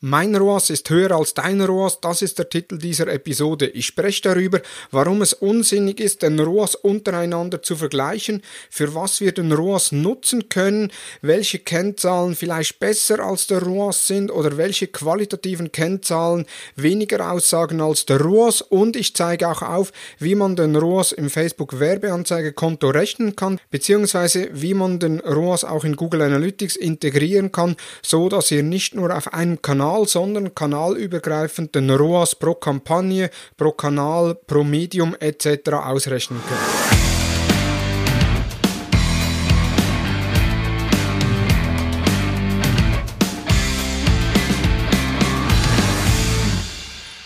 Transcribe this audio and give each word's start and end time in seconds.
Mein 0.00 0.36
ROAS 0.36 0.70
ist 0.70 0.88
höher 0.90 1.10
als 1.10 1.34
dein 1.34 1.60
ROAS, 1.60 2.00
das 2.00 2.22
ist 2.22 2.38
der 2.38 2.48
Titel 2.48 2.78
dieser 2.78 3.08
Episode. 3.08 3.66
Ich 3.66 3.86
spreche 3.86 4.22
darüber, 4.22 4.60
warum 4.92 5.22
es 5.22 5.32
unsinnig 5.32 5.98
ist, 5.98 6.22
den 6.22 6.38
ROAS 6.38 6.76
untereinander 6.76 7.62
zu 7.62 7.74
vergleichen, 7.74 8.42
für 8.70 8.94
was 8.94 9.20
wir 9.20 9.32
den 9.32 9.50
ROAS 9.50 9.90
nutzen 9.90 10.48
können, 10.48 10.92
welche 11.20 11.58
Kennzahlen 11.58 12.36
vielleicht 12.36 12.78
besser 12.78 13.18
als 13.18 13.48
der 13.48 13.60
ROAS 13.60 14.06
sind 14.06 14.30
oder 14.30 14.56
welche 14.56 14.86
qualitativen 14.86 15.72
Kennzahlen 15.72 16.46
weniger 16.76 17.32
aussagen 17.32 17.80
als 17.80 18.06
der 18.06 18.20
ROAS 18.20 18.62
und 18.62 18.94
ich 18.94 19.16
zeige 19.16 19.48
auch 19.48 19.62
auf, 19.62 19.90
wie 20.20 20.36
man 20.36 20.54
den 20.54 20.76
ROAS 20.76 21.10
im 21.10 21.28
Facebook 21.28 21.80
Werbeanzeigekonto 21.80 22.90
rechnen 22.90 23.34
kann, 23.34 23.58
beziehungsweise 23.72 24.48
wie 24.52 24.74
man 24.74 25.00
den 25.00 25.18
ROAS 25.18 25.64
auch 25.64 25.82
in 25.82 25.96
Google 25.96 26.22
Analytics 26.22 26.76
integrieren 26.76 27.50
kann, 27.50 27.74
so 28.00 28.28
dass 28.28 28.52
ihr 28.52 28.62
nicht 28.62 28.94
nur 28.94 29.12
auf 29.12 29.32
einem 29.32 29.60
Kanal 29.60 29.87
Kanal, 29.88 30.06
sondern 30.06 30.54
kanalübergreifend 30.54 31.74
den 31.74 31.90
ROAS 31.90 32.34
pro 32.34 32.54
Kampagne, 32.54 33.30
pro 33.56 33.72
Kanal, 33.72 34.34
pro 34.34 34.62
Medium 34.62 35.16
etc. 35.18 35.72
ausrechnen 35.72 36.40
können. 36.46 36.87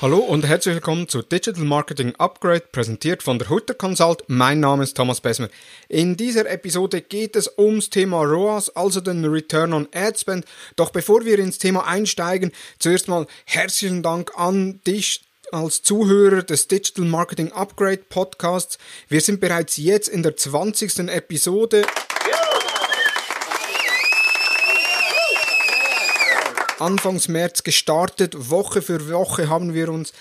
Hallo 0.03 0.19
und 0.19 0.45
herzlich 0.45 0.75
willkommen 0.75 1.09
zu 1.09 1.23
Digital 1.23 1.63
Marketing 1.63 2.13
Upgrade, 2.17 2.65
präsentiert 2.73 3.23
von 3.23 3.39
der 3.39 3.49
Hutter 3.49 3.75
Consult. 3.75 4.25
Mein 4.27 4.59
Name 4.59 4.83
ist 4.83 4.97
Thomas 4.97 5.21
Besmer. 5.21 5.49
In 5.89 6.17
dieser 6.17 6.51
Episode 6.51 7.03
geht 7.03 7.37
es 7.37 7.49
ums 7.57 7.89
Thema 7.89 8.25
ROAS, 8.25 8.71
also 8.71 9.01
den 9.01 9.25
Return 9.25 9.73
on 9.73 9.87
Ad 9.95 10.19
Spend. 10.19 10.45
Doch 10.75 10.91
bevor 10.91 11.25
wir 11.25 11.39
ins 11.39 11.59
Thema 11.59 11.87
einsteigen, 11.87 12.51
zuerst 12.81 13.07
mal 13.07 13.29
herzlichen 13.45 14.03
Dank 14.03 14.33
an 14.35 14.81
dich, 14.89 15.23
als 15.53 15.83
Zuhörer 15.83 16.43
des 16.43 16.67
Digital 16.67 17.05
Marketing 17.05 17.53
Upgrade 17.53 18.03
Podcasts. 18.09 18.79
Wir 19.09 19.21
sind 19.21 19.39
bereits 19.39 19.77
jetzt 19.77 20.09
in 20.09 20.25
der 20.25 20.37
20. 20.37 20.99
Episode. 21.11 21.85
Anfangs 26.83 27.29
März 27.29 27.63
gestartet. 27.63 28.51
Woche 28.51 28.83
für 28.83 29.09
Woche 29.09 29.49
haben 29.49 29.73
wir 29.73 29.89
uns 29.89 30.13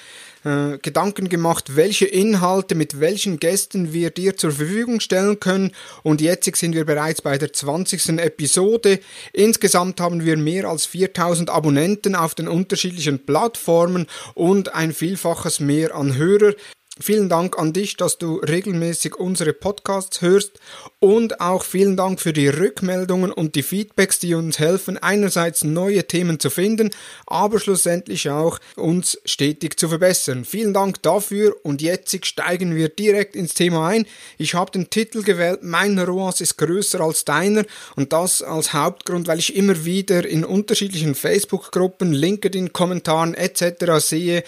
äh, 0.44 0.78
Gedanken 0.80 1.30
gemacht, 1.30 1.76
welche 1.76 2.06
Inhalte 2.06 2.76
mit 2.76 3.00
welchen 3.00 3.40
Gästen 3.40 3.94
wir 3.94 4.10
dir 4.10 4.38
zur 4.38 4.52
Verfügung 4.52 5.00
stellen 5.00 5.40
können. 5.40 5.72
Und 6.04 6.22
jetzt 6.22 6.56
sind 6.56 6.74
wir 6.74 6.86
bereits 6.86 7.22
bei 7.22 7.38
der 7.38 7.54
20. 7.54 8.20
Episode. 8.20 9.00
Insgesamt 9.34 10.00
haben 10.02 10.26
wir 10.26 10.38
mehr 10.38 10.66
als 10.66 10.86
4000 10.86 11.50
Abonnenten 11.50 12.16
auf 12.16 12.34
den 12.34 12.48
unterschiedlichen 12.48 13.26
Plattformen 13.26 14.08
und 14.34 14.74
ein 14.74 14.94
Vielfaches 14.94 15.60
mehr 15.60 15.96
an 15.96 16.16
Hörer. 16.16 16.54
Vielen 17.02 17.30
Dank 17.30 17.58
an 17.58 17.74
dich, 17.74 17.98
dass 17.98 18.20
du 18.20 18.36
regelmäßig 18.36 19.16
unsere 19.16 19.54
Podcasts 19.54 20.22
hörst 20.22 20.60
und 21.00 21.42
auch 21.42 21.64
vielen 21.64 21.98
Dank 21.98 22.22
für 22.22 22.32
die 22.32 22.48
Rückmeldungen 22.48 23.32
und 23.32 23.56
die 23.56 23.64
Feedbacks, 23.64 24.20
die 24.20 24.36
uns 24.36 24.60
helfen, 24.60 25.00
einerseits 25.00 25.64
neue 25.64 26.06
Themen 26.06 26.40
zu 26.40 26.52
finden, 26.52 26.92
aber 27.26 27.60
schlussendlich 27.60 28.30
auch 28.30 28.60
uns 28.76 29.20
stetig 29.26 29.80
zu 29.80 29.90
verbessern. 29.90 30.46
Vielen 30.46 30.76
Dank 30.76 31.02
dafür 31.02 31.56
und 31.64 31.82
jetzt 31.82 32.24
steigen 32.24 32.76
wir 32.76 32.90
direkt 32.90 33.36
ins 33.36 33.56
Thema 33.56 33.88
ein. 33.88 34.06
Ich 34.38 34.54
habe 34.54 34.70
den 34.70 34.92
Titel 34.92 35.24
gewählt, 35.24 35.62
mein 35.64 35.98
ROAS 35.98 36.40
ist 36.40 36.58
größer 36.58 37.02
als 37.02 37.26
deiner 37.26 37.66
und 37.96 38.14
das 38.14 38.44
als 38.44 38.74
Hauptgrund, 38.74 39.28
weil 39.28 39.40
ich 39.40 39.56
immer 39.56 39.86
wieder 39.86 40.24
in 40.28 40.46
unterschiedlichen 40.46 41.16
Facebook-Gruppen, 41.16 42.14
LinkedIn-Kommentaren 42.14 43.34
etc. 43.34 43.98
sehe, 43.98 44.44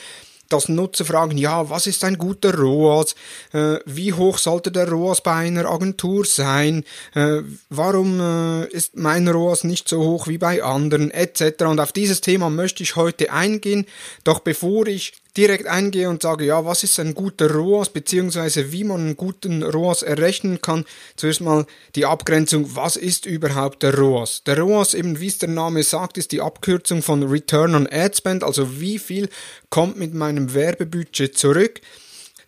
dass 0.53 0.69
Nutzer 0.69 1.05
fragen, 1.05 1.37
ja, 1.37 1.69
was 1.69 1.87
ist 1.87 2.03
ein 2.03 2.17
guter 2.17 2.53
ROAS? 2.53 3.15
Äh, 3.53 3.77
wie 3.85 4.13
hoch 4.13 4.37
sollte 4.37 4.71
der 4.71 4.87
ROAS 4.87 5.21
bei 5.21 5.33
einer 5.33 5.65
Agentur 5.65 6.25
sein? 6.25 6.83
Äh, 7.15 7.41
warum 7.69 8.19
äh, 8.19 8.67
ist 8.67 8.95
mein 8.95 9.27
ROAS 9.27 9.63
nicht 9.63 9.89
so 9.89 10.01
hoch 10.03 10.27
wie 10.27 10.37
bei 10.37 10.63
anderen? 10.63 11.11
Etc. 11.11 11.63
Und 11.63 11.79
auf 11.79 11.91
dieses 11.91 12.21
Thema 12.21 12.49
möchte 12.49 12.83
ich 12.83 12.95
heute 12.95 13.31
eingehen. 13.31 13.85
Doch 14.23 14.39
bevor 14.39 14.87
ich 14.87 15.13
direkt 15.35 15.67
eingehe 15.67 16.09
und 16.09 16.21
sage, 16.21 16.45
ja, 16.45 16.65
was 16.65 16.83
ist 16.83 16.99
ein 16.99 17.15
guter 17.15 17.49
ROAS, 17.49 17.89
beziehungsweise 17.89 18.71
wie 18.71 18.83
man 18.83 19.01
einen 19.01 19.17
guten 19.17 19.63
ROAS 19.63 20.03
errechnen 20.03 20.61
kann. 20.61 20.85
Zuerst 21.15 21.41
mal 21.41 21.65
die 21.95 22.05
Abgrenzung, 22.05 22.75
was 22.75 22.95
ist 22.95 23.25
überhaupt 23.25 23.83
der 23.83 23.95
ROAS? 23.95 24.43
Der 24.45 24.59
ROAS, 24.59 24.93
eben 24.93 25.19
wie 25.19 25.27
es 25.27 25.39
der 25.39 25.49
Name 25.49 25.83
sagt, 25.83 26.17
ist 26.17 26.31
die 26.31 26.41
Abkürzung 26.41 27.01
von 27.01 27.23
Return 27.23 27.75
on 27.75 27.87
Ad 27.91 28.15
Spend, 28.15 28.43
also 28.43 28.79
wie 28.79 28.99
viel 28.99 29.29
kommt 29.69 29.97
mit 29.97 30.13
meinem 30.13 30.53
Werbebudget 30.53 31.37
zurück. 31.37 31.81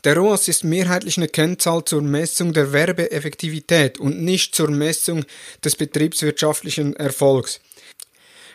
Der 0.04 0.16
ROAS 0.18 0.48
ist 0.48 0.64
mehrheitlich 0.64 1.18
eine 1.18 1.28
Kennzahl 1.28 1.84
zur 1.84 2.04
Messung 2.04 2.54
der 2.54 2.72
Werbeeffektivität 2.72 4.00
und 4.00 4.22
nicht 4.22 4.54
zur 4.54 4.70
Messung 4.70 5.26
des 5.64 5.76
betriebswirtschaftlichen 5.76 6.96
Erfolgs. 6.96 7.60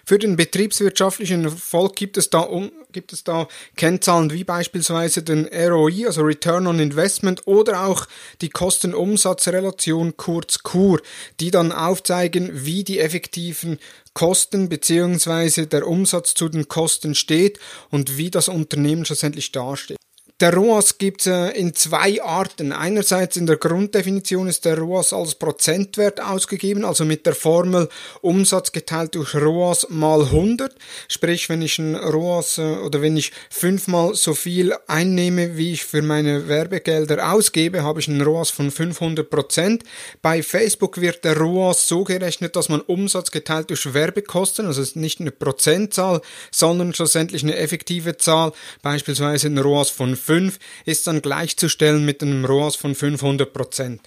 Für 0.04 0.18
den 0.18 0.36
betriebswirtschaftlichen 0.36 1.44
Erfolg 1.44 1.96
gibt 1.96 2.16
es 2.16 2.30
da, 2.30 2.40
um, 2.40 2.72
gibt 2.92 3.12
es 3.12 3.24
da 3.24 3.48
Kennzahlen 3.76 4.32
wie 4.32 4.44
beispielsweise 4.44 5.22
den 5.22 5.46
ROI, 5.46 6.06
also 6.06 6.22
Return 6.22 6.66
on 6.66 6.78
Investment, 6.78 7.46
oder 7.46 7.86
auch 7.86 8.06
die 8.40 8.50
Kosten-Umsatz-Relation, 8.50 10.16
kurz 10.16 10.62
KUR, 10.62 11.00
die 11.40 11.50
dann 11.50 11.72
aufzeigen, 11.72 12.50
wie 12.52 12.84
die 12.84 12.98
effektiven 12.98 13.78
Kosten 14.14 14.68
beziehungsweise 14.68 15.66
der 15.66 15.86
Umsatz 15.86 16.34
zu 16.34 16.48
den 16.48 16.68
Kosten 16.68 17.14
steht 17.14 17.58
und 17.90 18.16
wie 18.16 18.30
das 18.30 18.48
Unternehmen 18.48 19.04
schlussendlich 19.04 19.52
dasteht. 19.52 19.96
Der 20.40 20.54
ROAS 20.54 20.96
gibt 20.96 21.20
es 21.20 21.26
äh, 21.26 21.50
in 21.50 21.74
zwei 21.74 22.22
Arten. 22.22 22.72
Einerseits 22.72 23.36
in 23.36 23.46
der 23.46 23.58
Grunddefinition 23.58 24.48
ist 24.48 24.64
der 24.64 24.78
ROAS 24.78 25.12
als 25.12 25.34
Prozentwert 25.34 26.18
ausgegeben, 26.22 26.86
also 26.86 27.04
mit 27.04 27.26
der 27.26 27.34
Formel 27.34 27.90
Umsatz 28.22 28.72
geteilt 28.72 29.16
durch 29.16 29.34
ROAS 29.34 29.88
mal 29.90 30.22
100. 30.22 30.74
Sprich, 31.08 31.50
wenn 31.50 31.60
ich 31.60 31.78
ein 31.78 31.94
ROAS 31.94 32.56
äh, 32.56 32.62
oder 32.62 33.02
wenn 33.02 33.18
ich 33.18 33.32
fünfmal 33.50 34.14
so 34.14 34.32
viel 34.32 34.72
einnehme, 34.86 35.58
wie 35.58 35.74
ich 35.74 35.84
für 35.84 36.00
meine 36.00 36.48
Werbegelder 36.48 37.34
ausgebe, 37.34 37.82
habe 37.82 38.00
ich 38.00 38.08
einen 38.08 38.22
ROAS 38.22 38.48
von 38.48 38.70
500 38.70 39.28
Prozent. 39.28 39.84
Bei 40.22 40.42
Facebook 40.42 41.02
wird 41.02 41.22
der 41.22 41.36
ROAS 41.36 41.86
so 41.86 42.02
gerechnet, 42.02 42.56
dass 42.56 42.70
man 42.70 42.80
Umsatz 42.80 43.30
geteilt 43.30 43.68
durch 43.68 43.92
Werbekosten, 43.92 44.64
also 44.64 44.80
ist 44.80 44.96
nicht 44.96 45.20
eine 45.20 45.32
Prozentzahl, 45.32 46.22
sondern 46.50 46.94
schlussendlich 46.94 47.42
eine 47.42 47.56
effektive 47.56 48.16
Zahl, 48.16 48.52
beispielsweise 48.80 49.48
ein 49.48 49.58
ROAS 49.58 49.90
von 49.90 50.16
5 50.16 50.29
ist 50.84 51.06
dann 51.06 51.22
gleichzustellen 51.22 52.04
mit 52.04 52.22
einem 52.22 52.44
ROAS 52.44 52.76
von 52.76 52.94
500 52.94 53.52
Prozent. 53.52 54.00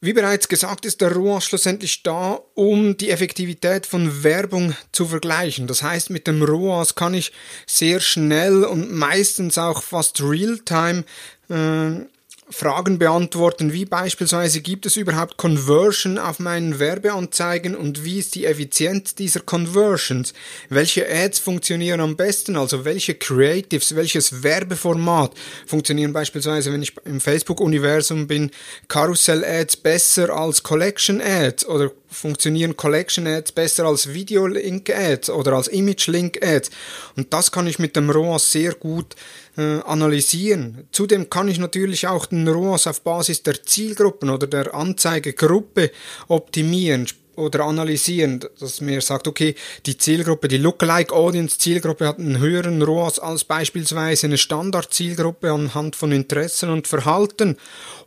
Wie 0.00 0.12
bereits 0.12 0.48
gesagt, 0.48 0.84
ist 0.84 1.00
der 1.00 1.12
ROAS 1.12 1.46
schlussendlich 1.46 2.02
da, 2.02 2.38
um 2.52 2.94
die 2.98 3.10
Effektivität 3.10 3.86
von 3.86 4.22
Werbung 4.22 4.76
zu 4.92 5.06
vergleichen. 5.06 5.66
Das 5.66 5.82
heißt, 5.82 6.10
mit 6.10 6.26
dem 6.26 6.42
ROAS 6.42 6.94
kann 6.94 7.14
ich 7.14 7.32
sehr 7.66 8.00
schnell 8.00 8.64
und 8.64 8.92
meistens 8.92 9.56
auch 9.56 9.82
fast 9.82 10.20
real-time 10.20 11.04
äh, 11.48 12.04
Fragen 12.50 12.98
beantworten, 12.98 13.72
wie 13.72 13.86
beispielsweise 13.86 14.60
gibt 14.60 14.84
es 14.84 14.96
überhaupt 14.96 15.38
Conversion 15.38 16.18
auf 16.18 16.38
meinen 16.38 16.78
Werbeanzeigen 16.78 17.74
und 17.74 18.04
wie 18.04 18.18
ist 18.18 18.34
die 18.34 18.44
Effizienz 18.44 19.14
dieser 19.14 19.40
Conversions? 19.40 20.34
Welche 20.68 21.08
Ads 21.10 21.38
funktionieren 21.38 22.00
am 22.00 22.16
besten, 22.16 22.56
also 22.56 22.84
welche 22.84 23.14
Creatives, 23.14 23.96
welches 23.96 24.42
Werbeformat 24.42 25.32
funktionieren 25.66 26.12
beispielsweise, 26.12 26.70
wenn 26.70 26.82
ich 26.82 26.94
im 27.06 27.20
Facebook-Universum 27.20 28.26
bin, 28.26 28.50
Karussell-Ads 28.88 29.78
besser 29.78 30.28
als 30.28 30.62
Collection-Ads 30.62 31.64
oder 31.66 31.92
funktionieren 32.14 32.76
Collection 32.76 33.26
Ads 33.26 33.52
besser 33.52 33.84
als 33.84 34.14
Video 34.14 34.46
Link 34.46 34.88
Ads 34.88 35.30
oder 35.30 35.54
als 35.54 35.68
Image 35.68 36.06
Link 36.06 36.42
Ads. 36.42 36.70
Und 37.16 37.32
das 37.32 37.50
kann 37.50 37.66
ich 37.66 37.78
mit 37.78 37.96
dem 37.96 38.10
ROAS 38.10 38.52
sehr 38.52 38.74
gut 38.74 39.16
äh, 39.56 39.80
analysieren. 39.80 40.86
Zudem 40.92 41.30
kann 41.30 41.48
ich 41.48 41.58
natürlich 41.58 42.06
auch 42.06 42.26
den 42.26 42.48
ROAS 42.48 42.86
auf 42.86 43.02
Basis 43.02 43.42
der 43.42 43.62
Zielgruppen 43.62 44.30
oder 44.30 44.46
der 44.46 44.74
Anzeigegruppe 44.74 45.90
optimieren 46.28 47.06
oder 47.36 47.64
analysieren, 47.64 48.40
dass 48.58 48.80
mir 48.80 49.00
sagt, 49.00 49.28
okay, 49.28 49.54
die 49.86 49.96
Zielgruppe, 49.96 50.48
die 50.48 50.58
Lookalike 50.58 51.14
Audience 51.14 51.58
Zielgruppe 51.58 52.06
hat 52.06 52.18
einen 52.18 52.38
höheren 52.38 52.82
ROAS 52.82 53.18
als 53.18 53.44
beispielsweise 53.44 54.26
eine 54.26 54.38
Standard 54.38 54.92
Zielgruppe 54.92 55.50
anhand 55.50 55.96
von 55.96 56.12
Interessen 56.12 56.70
und 56.70 56.86
Verhalten 56.86 57.56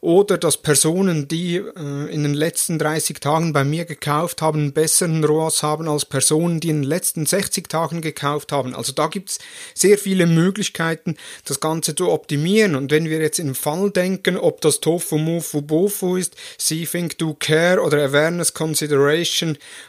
oder 0.02 0.38
dass 0.38 0.58
Personen, 0.58 1.28
die 1.28 1.58
äh, 1.58 2.14
in 2.14 2.24
den 2.24 2.34
letzten 2.34 2.80
30 2.80 3.20
Tagen 3.20 3.54
bei 3.54 3.64
mir 3.64 3.86
gekauft 3.86 4.42
haben, 4.42 4.60
einen 4.60 4.74
besseren 4.74 5.24
ROAS 5.24 5.64
haben 5.64 5.88
als 5.88 6.06
Personen, 6.06 6.60
die 6.60 6.70
in 6.70 6.82
den 6.82 6.90
letzten 6.90 7.26
60 7.26 7.68
Tagen 7.68 8.02
gekauft 8.02 8.52
haben. 8.52 8.76
Also 8.76 8.94
da 8.94 9.08
gibt's 9.08 9.40
sehr 9.74 9.98
viele 9.98 10.26
Möglichkeiten, 10.26 11.18
das 11.46 11.60
Ganze 11.60 11.96
zu 11.96 12.10
optimieren. 12.10 12.76
Und 12.76 12.92
wenn 12.92 13.06
wir 13.06 13.20
jetzt 13.20 13.40
im 13.40 13.56
Fall 13.56 13.90
denken, 13.92 14.38
ob 14.38 14.62
das 14.62 14.80
Tofu, 14.80 15.18
Mofu, 15.18 15.62
Bofu 15.62 16.16
ist, 16.16 16.36
See, 16.58 16.86
Think, 16.86 17.18
Do, 17.18 17.36
Care 17.40 17.82
oder 17.82 18.04
Awareness, 18.04 18.54
Consideration 18.54 19.17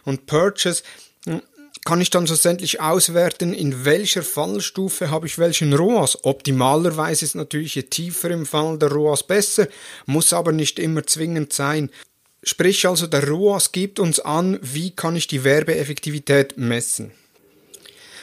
und 0.04 0.26
Purchase, 0.26 0.82
kann 1.84 2.00
ich 2.00 2.10
dann 2.10 2.26
schlussendlich 2.26 2.80
auswerten, 2.80 3.54
in 3.54 3.84
welcher 3.84 4.22
Fallstufe 4.22 5.10
habe 5.10 5.26
ich 5.26 5.38
welchen 5.38 5.72
ROAS. 5.72 6.24
Optimalerweise 6.24 7.24
ist 7.24 7.34
natürlich 7.34 7.76
je 7.76 7.84
tiefer 7.84 8.30
im 8.30 8.46
Fall 8.46 8.78
der 8.78 8.90
ROAS 8.90 9.22
besser, 9.22 9.68
muss 10.06 10.32
aber 10.32 10.52
nicht 10.52 10.78
immer 10.78 11.06
zwingend 11.06 11.52
sein. 11.52 11.90
Sprich 12.42 12.86
also, 12.86 13.06
der 13.06 13.26
ROAS 13.26 13.72
gibt 13.72 14.00
uns 14.00 14.20
an, 14.20 14.58
wie 14.62 14.90
kann 14.90 15.16
ich 15.16 15.26
die 15.26 15.44
Werbeeffektivität 15.44 16.56
messen. 16.56 17.12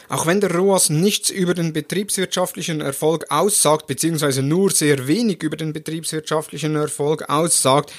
Auch 0.08 0.26
wenn 0.26 0.42
der 0.42 0.54
ROAS 0.54 0.90
nichts 0.90 1.30
über 1.30 1.54
den 1.54 1.74
betriebswirtschaftlichen 1.74 2.82
Erfolg 2.82 3.26
aussagt, 3.30 3.88
beziehungsweise 3.88 4.44
nur 4.44 4.72
sehr 4.72 5.08
wenig 5.08 5.42
über 5.42 5.58
den 5.58 5.74
betriebswirtschaftlichen 5.74 6.76
Erfolg 6.76 7.30
aussagt, 7.30 7.92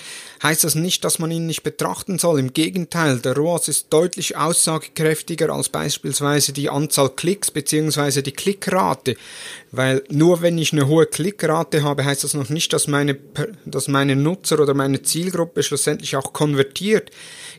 heißt 0.43 0.65
das 0.65 0.75
nicht, 0.75 1.05
dass 1.05 1.19
man 1.19 1.31
ihn 1.31 1.47
nicht 1.47 1.63
betrachten 1.63 2.19
soll. 2.19 2.39
Im 2.39 2.53
Gegenteil, 2.53 3.19
der 3.19 3.35
ROAS 3.35 3.69
ist 3.69 3.87
deutlich 3.91 4.37
aussagekräftiger 4.37 5.51
als 5.51 5.69
beispielsweise 5.69 6.53
die 6.53 6.69
Anzahl 6.69 7.11
Klicks 7.11 7.51
beziehungsweise 7.51 8.23
die 8.23 8.33
Klickrate. 8.33 9.17
Weil 9.77 10.03
nur 10.09 10.43
wenn 10.43 10.57
ich 10.57 10.73
eine 10.73 10.87
hohe 10.87 11.07
Klickrate 11.07 11.83
habe, 11.83 12.05
heißt 12.05 12.25
das 12.25 12.35
noch 12.35 12.49
nicht, 12.49 12.73
dass 12.73 12.87
meine, 12.87 13.19
dass 13.65 13.89
meine 13.89 14.17
Nutzer 14.17 14.59
oder 14.61 14.75
meine 14.75 15.03
Zielgruppe 15.03 15.63
schlussendlich 15.63 16.17
auch 16.17 16.33
konvertiert. 16.33 17.11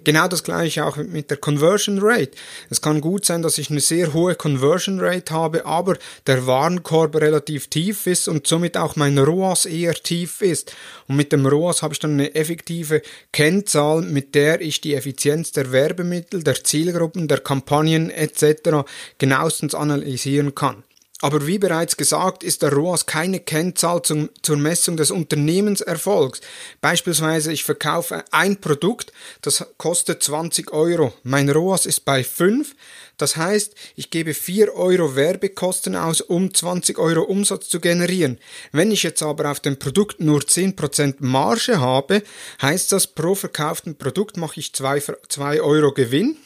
Genau 0.04 0.28
das 0.28 0.44
gleiche 0.44 0.86
auch 0.86 0.98
mit 0.98 1.30
der 1.30 1.38
Conversion 1.38 2.00
Rate. 2.02 2.32
Es 2.70 2.82
kann 2.82 3.02
gut 3.02 3.26
sein, 3.26 3.42
dass 3.42 3.58
ich 3.58 3.70
eine 3.70 3.82
sehr 3.82 4.14
hohe 4.14 4.36
Conversion 4.36 5.00
Rate 5.00 5.34
habe, 5.34 5.66
aber 5.66 5.98
der 6.26 6.48
Warenkorb 6.48 7.16
relativ 7.16 7.68
tief 7.68 8.08
ist 8.08 8.28
und 8.28 8.48
somit 8.48 8.78
auch 8.78 8.96
mein 8.96 9.18
ROAS 9.18 9.66
eher 9.66 9.94
tief 9.94 10.42
ist. 10.42 10.76
Und 11.08 11.18
mit 11.18 11.32
dem 11.32 11.46
ROAS 11.46 11.84
habe 11.84 11.94
ich 11.94 12.00
dann 12.00 12.14
eine 12.14 12.36
effektive 12.36 13.02
Kennzahl, 13.32 14.02
mit 14.02 14.34
der 14.34 14.62
ich 14.62 14.82
die 14.82 14.96
Effizienz 14.96 15.52
der 15.52 15.72
Werbemittel, 15.72 16.44
der 16.44 16.64
Zielgruppen, 16.64 17.28
der 17.28 17.40
Kampagnen 17.40 18.10
etc. 18.10 18.88
genauestens 19.18 19.76
analysieren 19.76 20.56
kann. 20.56 20.84
Aber 21.20 21.48
wie 21.48 21.58
bereits 21.58 21.98
gesagt, 21.98 22.44
ist 22.44 22.62
der 22.62 22.72
ROAS 22.72 23.08
keine 23.08 23.40
Kennzahl 23.40 24.04
zum, 24.04 24.30
zur 24.44 24.56
Messung 24.56 24.98
des 24.98 25.10
Unternehmenserfolgs. 25.10 26.42
Beispielsweise, 26.80 27.52
ich 27.52 27.64
verkaufe 27.64 28.24
ein 28.30 28.58
Produkt, 28.62 29.12
das 29.42 29.66
kostet 29.78 30.22
20 30.22 30.72
Euro. 30.74 31.14
Mein 31.24 31.50
ROAS 31.50 31.88
ist 31.88 32.06
bei 32.06 32.24
5. 32.24 32.76
Das 33.18 33.36
heißt, 33.36 33.74
ich 33.96 34.12
gebe 34.12 34.36
4 34.36 34.76
Euro 34.76 35.16
Werbekosten 35.16 35.96
aus, 35.96 36.22
um 36.22 36.54
20 36.54 37.00
Euro 37.00 37.24
Umsatz 37.24 37.68
zu 37.68 37.80
generieren. 37.80 38.38
Wenn 38.72 38.92
ich 38.92 39.02
jetzt 39.02 39.24
aber 39.24 39.50
auf 39.50 39.60
dem 39.60 39.80
Produkt 39.80 40.20
nur 40.20 40.42
10% 40.42 41.16
Marge 41.18 41.80
habe, 41.80 42.22
heißt 42.62 42.92
das, 42.92 43.08
pro 43.08 43.34
verkauften 43.34 43.98
Produkt 43.98 44.38
mache 44.38 44.60
ich 44.60 44.74
2, 44.74 45.02
2 45.30 45.62
Euro 45.62 45.94
Gewinn. 45.94 46.38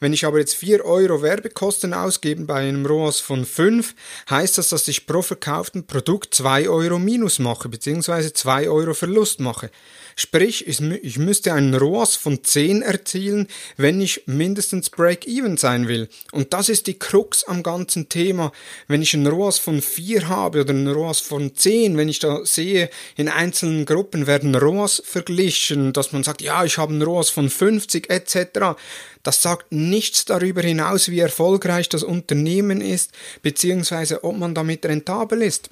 Wenn 0.00 0.12
ich 0.12 0.24
aber 0.24 0.38
jetzt 0.38 0.54
4 0.54 0.84
Euro 0.84 1.22
Werbekosten 1.22 1.94
ausgebe 1.94 2.44
bei 2.44 2.60
einem 2.60 2.86
ROAS 2.86 3.20
von 3.20 3.44
5, 3.44 3.94
heißt 4.30 4.58
das, 4.58 4.68
dass 4.68 4.88
ich 4.88 5.06
pro 5.06 5.22
verkauften 5.22 5.86
Produkt 5.86 6.34
2 6.34 6.68
Euro 6.68 6.98
Minus 6.98 7.38
mache, 7.38 7.68
beziehungsweise 7.68 8.32
2 8.32 8.68
Euro 8.68 8.94
Verlust 8.94 9.40
mache. 9.40 9.70
Sprich, 10.16 10.66
ich 10.66 11.18
müsste 11.18 11.52
einen 11.52 11.74
ROAS 11.74 12.16
von 12.16 12.44
10 12.44 12.82
erzielen, 12.82 13.48
wenn 13.76 14.00
ich 14.00 14.22
mindestens 14.26 14.90
Break-Even 14.90 15.56
sein 15.56 15.88
will. 15.88 16.08
Und 16.30 16.52
das 16.52 16.68
ist 16.68 16.86
die 16.86 16.98
Krux 16.98 17.44
am 17.44 17.62
ganzen 17.62 18.08
Thema. 18.08 18.52
Wenn 18.86 19.02
ich 19.02 19.14
einen 19.14 19.26
ROAS 19.26 19.58
von 19.58 19.82
4 19.82 20.28
habe 20.28 20.60
oder 20.60 20.72
einen 20.72 20.88
ROAS 20.88 21.20
von 21.20 21.54
10, 21.54 21.96
wenn 21.96 22.08
ich 22.08 22.20
da 22.20 22.44
sehe, 22.44 22.90
in 23.16 23.28
einzelnen 23.28 23.86
Gruppen 23.86 24.26
werden 24.26 24.54
ROAS 24.54 25.02
verglichen, 25.04 25.92
dass 25.92 26.12
man 26.12 26.22
sagt, 26.22 26.42
ja, 26.42 26.64
ich 26.64 26.78
habe 26.78 26.92
einen 26.92 27.02
ROAS 27.02 27.30
von 27.30 27.50
50 27.50 28.10
etc., 28.10 28.76
das 29.22 29.40
sagt 29.40 29.72
nichts 29.72 30.26
darüber 30.26 30.60
hinaus, 30.60 31.08
wie 31.08 31.20
erfolgreich 31.20 31.88
das 31.88 32.02
Unternehmen 32.02 32.82
ist, 32.82 33.10
beziehungsweise 33.40 34.22
ob 34.22 34.36
man 34.36 34.54
damit 34.54 34.84
rentabel 34.84 35.40
ist. 35.40 35.70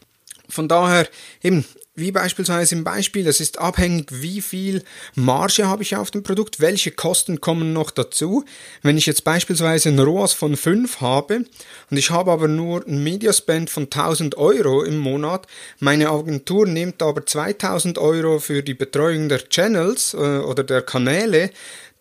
Von 0.53 0.69
daher 0.69 1.09
eben, 1.43 1.65
wie 1.95 2.13
beispielsweise 2.13 2.75
im 2.75 2.85
Beispiel, 2.85 3.27
es 3.27 3.41
ist 3.41 3.59
abhängig, 3.59 4.11
wie 4.11 4.43
viel 4.43 4.85
Marge 5.15 5.67
habe 5.67 5.83
ich 5.83 5.97
auf 5.97 6.11
dem 6.11 6.23
Produkt, 6.23 6.61
welche 6.61 6.91
Kosten 6.91 7.41
kommen 7.41 7.73
noch 7.73 7.91
dazu. 7.91 8.45
Wenn 8.83 8.99
ich 8.99 9.07
jetzt 9.07 9.25
beispielsweise 9.25 9.89
ein 9.89 9.99
ROAS 9.99 10.35
von 10.35 10.59
5 10.59 11.01
habe 11.01 11.47
und 11.91 11.97
ich 11.97 12.11
habe 12.11 12.31
aber 12.31 12.49
nur 12.49 12.87
ein 12.87 13.03
Mediaspend 13.03 13.71
von 13.71 13.85
1000 13.85 14.37
Euro 14.37 14.83
im 14.83 14.99
Monat, 14.99 15.47
meine 15.81 16.11
Agentur 16.11 16.67
nimmt 16.67 17.03
aber 17.03 17.25
2000 17.25 17.97
Euro 17.97 18.39
für 18.39 18.63
die 18.63 18.75
Betreuung 18.75 19.31
der 19.31 19.49
Channels 19.49 20.13
äh, 20.13 20.19
oder 20.19 20.65
der 20.65 20.83
Kanäle, 20.83 21.51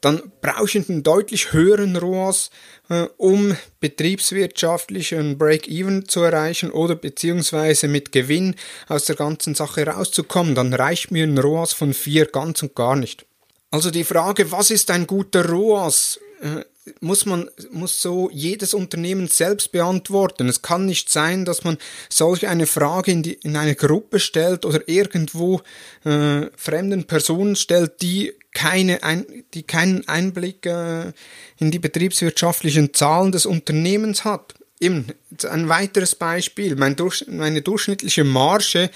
dann 0.02 0.32
brauche 0.42 0.66
ich 0.66 0.90
einen 0.90 1.04
deutlich 1.04 1.54
höheren 1.54 1.96
ROAS, 1.96 2.50
äh, 2.90 3.06
um 3.18 3.56
betriebswirtschaftlichen 3.80 5.38
Break-Even 5.38 6.08
zu 6.08 6.22
erreichen 6.22 6.72
oder 6.72 6.96
beziehungsweise 6.96 7.88
mit 7.88 8.12
Gewinn 8.12 8.56
aus 8.88 9.06
der 9.06 9.16
ganzen 9.16 9.56
Sache 9.56 9.86
rauszukommen. 9.86 10.56
Dann 10.56 10.74
reicht 10.74 11.12
mir 11.12 11.24
ein 11.24 11.38
ROAS 11.38 11.74
von 11.74 11.94
4 11.94 12.26
ganz 12.26 12.64
und 12.64 12.76
gar 12.76 12.96
nicht. 12.96 13.26
Also 13.70 13.92
die 13.92 14.04
Frage, 14.04 14.52
was 14.52 14.72
ist 14.72 14.92
ein 14.92 15.08
guter 15.08 15.46
ROAS? 15.46 16.20
Äh, 16.42 16.66
muss 17.00 17.28
man, 17.28 17.50
muss 17.72 18.02
so 18.02 18.30
jedes 18.34 18.74
Unternehmen 18.74 19.28
selbst 19.28 19.72
beantworten. 19.72 20.50
Es 20.50 20.64
kann 20.64 20.88
nicht 20.88 21.10
sein, 21.10 21.46
dass 21.46 21.64
man 21.64 21.78
solch 22.10 22.48
eine 22.48 22.66
Frage 22.66 23.12
in, 23.12 23.24
die, 23.24 23.34
in 23.34 23.56
eine 23.56 23.76
Gruppe 23.76 24.20
stellt 24.20 24.66
oder 24.66 24.88
irgendwo 24.88 25.62
äh, 26.04 26.48
fremden 26.56 27.06
Personen 27.06 27.56
stellt, 27.56 28.02
die 28.02 28.34
keine, 28.54 29.04
ein, 29.04 29.26
die 29.54 29.64
keinen 29.64 30.08
Einblick 30.08 30.66
äh, 30.66 31.14
in 31.58 31.72
die 31.72 31.80
betriebswirtschaftlichen 31.80 32.94
Zahlen 32.94 33.32
des 33.32 33.46
Unternehmens 33.46 34.26
hat. 34.26 34.56
Eben, 34.80 35.08
ein 35.50 35.70
weiteres 35.70 36.16
Beispiel, 36.16 36.76
mein 36.76 36.96
Durch, 36.96 37.26
meine 37.28 37.62
durchschnittliche 37.62 38.24
Marge 38.24 38.90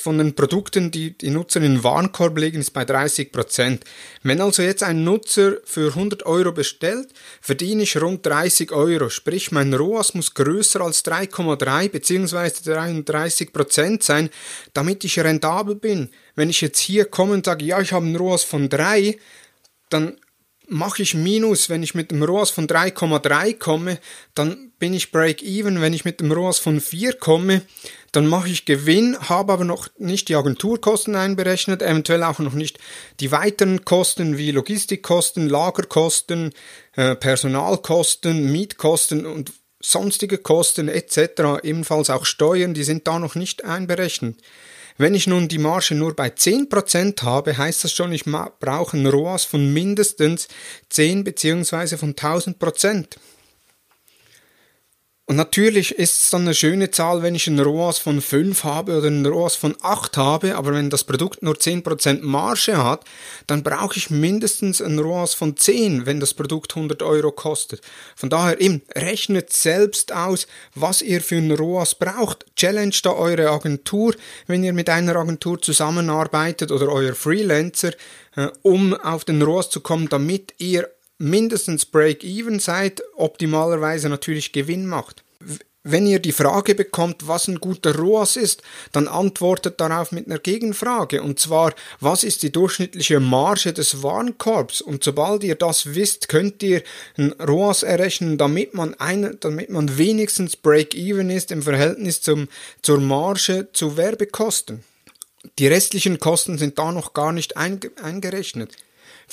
von 0.00 0.18
den 0.18 0.34
Produkten, 0.34 0.90
die 0.90 1.16
die 1.16 1.30
Nutzer 1.30 1.60
in 1.60 1.74
den 1.74 1.84
Warenkorb 1.84 2.36
legen, 2.38 2.60
ist 2.60 2.72
bei 2.72 2.84
30 2.84 3.32
Prozent. 3.32 3.84
Wenn 4.22 4.40
also 4.40 4.62
jetzt 4.62 4.82
ein 4.82 5.04
Nutzer 5.04 5.58
für 5.64 5.88
100 5.88 6.26
Euro 6.26 6.52
bestellt, 6.52 7.12
verdiene 7.40 7.82
ich 7.82 8.00
rund 8.00 8.24
30 8.24 8.72
Euro. 8.72 9.10
Sprich, 9.10 9.52
mein 9.52 9.74
ROAS 9.74 10.14
muss 10.14 10.34
größer 10.34 10.80
als 10.80 11.04
3,3 11.04 11.88
bzw. 11.90 12.50
33 12.64 13.52
Prozent 13.52 14.02
sein, 14.02 14.30
damit 14.72 15.04
ich 15.04 15.18
rentabel 15.18 15.74
bin. 15.74 16.10
Wenn 16.34 16.50
ich 16.50 16.60
jetzt 16.60 16.80
hier 16.80 17.04
komme 17.04 17.34
und 17.34 17.46
sage, 17.46 17.64
ja, 17.64 17.80
ich 17.80 17.92
habe 17.92 18.06
einen 18.06 18.16
ROAS 18.16 18.44
von 18.44 18.68
3, 18.68 19.18
dann 19.90 20.16
mache 20.70 21.02
ich 21.02 21.14
Minus, 21.14 21.68
wenn 21.68 21.82
ich 21.82 21.94
mit 21.94 22.10
dem 22.10 22.22
ROAS 22.22 22.50
von 22.50 22.66
3,3 22.66 23.58
komme, 23.58 23.98
dann 24.34 24.72
bin 24.78 24.94
ich 24.94 25.10
Break-Even. 25.10 25.80
Wenn 25.80 25.92
ich 25.92 26.04
mit 26.04 26.20
dem 26.20 26.32
ROAS 26.32 26.58
von 26.58 26.80
4 26.80 27.14
komme, 27.14 27.62
dann 28.12 28.26
mache 28.26 28.48
ich 28.48 28.64
Gewinn, 28.64 29.18
habe 29.28 29.52
aber 29.52 29.64
noch 29.64 29.88
nicht 29.98 30.28
die 30.28 30.36
Agenturkosten 30.36 31.16
einberechnet, 31.16 31.82
eventuell 31.82 32.22
auch 32.22 32.38
noch 32.38 32.54
nicht 32.54 32.78
die 33.20 33.32
weiteren 33.32 33.84
Kosten 33.84 34.38
wie 34.38 34.52
Logistikkosten, 34.52 35.48
Lagerkosten, 35.48 36.52
äh, 36.94 37.16
Personalkosten, 37.16 38.50
Mietkosten 38.50 39.26
und 39.26 39.52
sonstige 39.80 40.38
Kosten 40.38 40.88
etc., 40.88 41.62
ebenfalls 41.62 42.10
auch 42.10 42.26
Steuern, 42.26 42.74
die 42.74 42.84
sind 42.84 43.06
da 43.06 43.18
noch 43.18 43.34
nicht 43.34 43.64
einberechnet. 43.64 44.36
Wenn 45.00 45.14
ich 45.14 45.26
nun 45.26 45.48
die 45.48 45.56
Marge 45.56 45.94
nur 45.94 46.14
bei 46.14 46.28
10% 46.28 47.22
habe, 47.22 47.56
heißt 47.56 47.84
das 47.84 47.90
schon, 47.90 48.12
ich 48.12 48.24
brauche 48.26 48.98
einen 48.98 49.06
ROAS 49.06 49.46
von 49.46 49.72
mindestens 49.72 50.46
10 50.90 51.24
bzw. 51.24 51.96
von 51.96 52.14
1000%. 52.14 53.16
Und 55.30 55.36
natürlich 55.36 55.96
ist 55.96 56.22
es 56.22 56.30
dann 56.30 56.40
eine 56.40 56.54
schöne 56.54 56.90
Zahl, 56.90 57.22
wenn 57.22 57.36
ich 57.36 57.46
einen 57.46 57.60
ROAS 57.60 58.00
von 58.00 58.20
5 58.20 58.64
habe 58.64 58.98
oder 58.98 59.06
einen 59.06 59.24
ROAS 59.24 59.54
von 59.54 59.76
8 59.80 60.16
habe, 60.16 60.56
aber 60.56 60.74
wenn 60.74 60.90
das 60.90 61.04
Produkt 61.04 61.44
nur 61.44 61.54
10% 61.54 62.22
Marge 62.22 62.76
hat, 62.76 63.04
dann 63.46 63.62
brauche 63.62 63.96
ich 63.96 64.10
mindestens 64.10 64.82
einen 64.82 64.98
ROAS 64.98 65.34
von 65.34 65.56
10, 65.56 66.04
wenn 66.04 66.18
das 66.18 66.34
Produkt 66.34 66.74
100 66.74 67.04
Euro 67.04 67.30
kostet. 67.30 67.80
Von 68.16 68.28
daher 68.28 68.60
eben, 68.60 68.82
rechnet 68.92 69.52
selbst 69.52 70.12
aus, 70.12 70.48
was 70.74 71.00
ihr 71.00 71.20
für 71.20 71.36
einen 71.36 71.52
ROAS 71.52 71.94
braucht. 71.94 72.44
Challenge 72.56 72.96
da 73.00 73.12
eure 73.12 73.50
Agentur, 73.50 74.16
wenn 74.48 74.64
ihr 74.64 74.72
mit 74.72 74.88
einer 74.88 75.14
Agentur 75.14 75.62
zusammenarbeitet 75.62 76.72
oder 76.72 76.88
euer 76.88 77.14
Freelancer, 77.14 77.92
äh, 78.34 78.48
um 78.62 78.94
auf 78.94 79.24
den 79.24 79.42
ROAS 79.42 79.70
zu 79.70 79.80
kommen, 79.80 80.08
damit 80.08 80.54
ihr 80.58 80.90
mindestens 81.20 81.84
Break-Even 81.84 82.58
seid, 82.58 83.02
optimalerweise 83.14 84.08
natürlich 84.08 84.52
Gewinn 84.52 84.86
macht. 84.86 85.22
Wenn 85.82 86.06
ihr 86.06 86.18
die 86.18 86.32
Frage 86.32 86.74
bekommt, 86.74 87.26
was 87.26 87.48
ein 87.48 87.58
guter 87.58 87.94
ROAS 87.94 88.36
ist, 88.36 88.62
dann 88.92 89.08
antwortet 89.08 89.80
darauf 89.80 90.12
mit 90.12 90.26
einer 90.26 90.38
Gegenfrage. 90.38 91.22
Und 91.22 91.40
zwar, 91.40 91.72
was 92.00 92.22
ist 92.22 92.42
die 92.42 92.52
durchschnittliche 92.52 93.18
Marge 93.18 93.72
des 93.72 94.02
Warenkorbs? 94.02 94.82
Und 94.82 95.04
sobald 95.04 95.42
ihr 95.42 95.54
das 95.54 95.94
wisst, 95.94 96.28
könnt 96.28 96.62
ihr 96.62 96.82
ein 97.16 97.32
ROAS 97.32 97.82
errechnen, 97.82 98.36
damit 98.36 98.74
man, 98.74 98.92
eine, 98.94 99.36
damit 99.36 99.70
man 99.70 99.96
wenigstens 99.96 100.56
Break-Even 100.56 101.30
ist 101.30 101.50
im 101.50 101.62
Verhältnis 101.62 102.20
zum, 102.20 102.48
zur 102.82 103.00
Marge 103.00 103.68
zu 103.72 103.96
Werbekosten. 103.96 104.84
Die 105.58 105.66
restlichen 105.66 106.18
Kosten 106.18 106.58
sind 106.58 106.78
da 106.78 106.92
noch 106.92 107.14
gar 107.14 107.32
nicht 107.32 107.56
eingerechnet. 107.56 108.76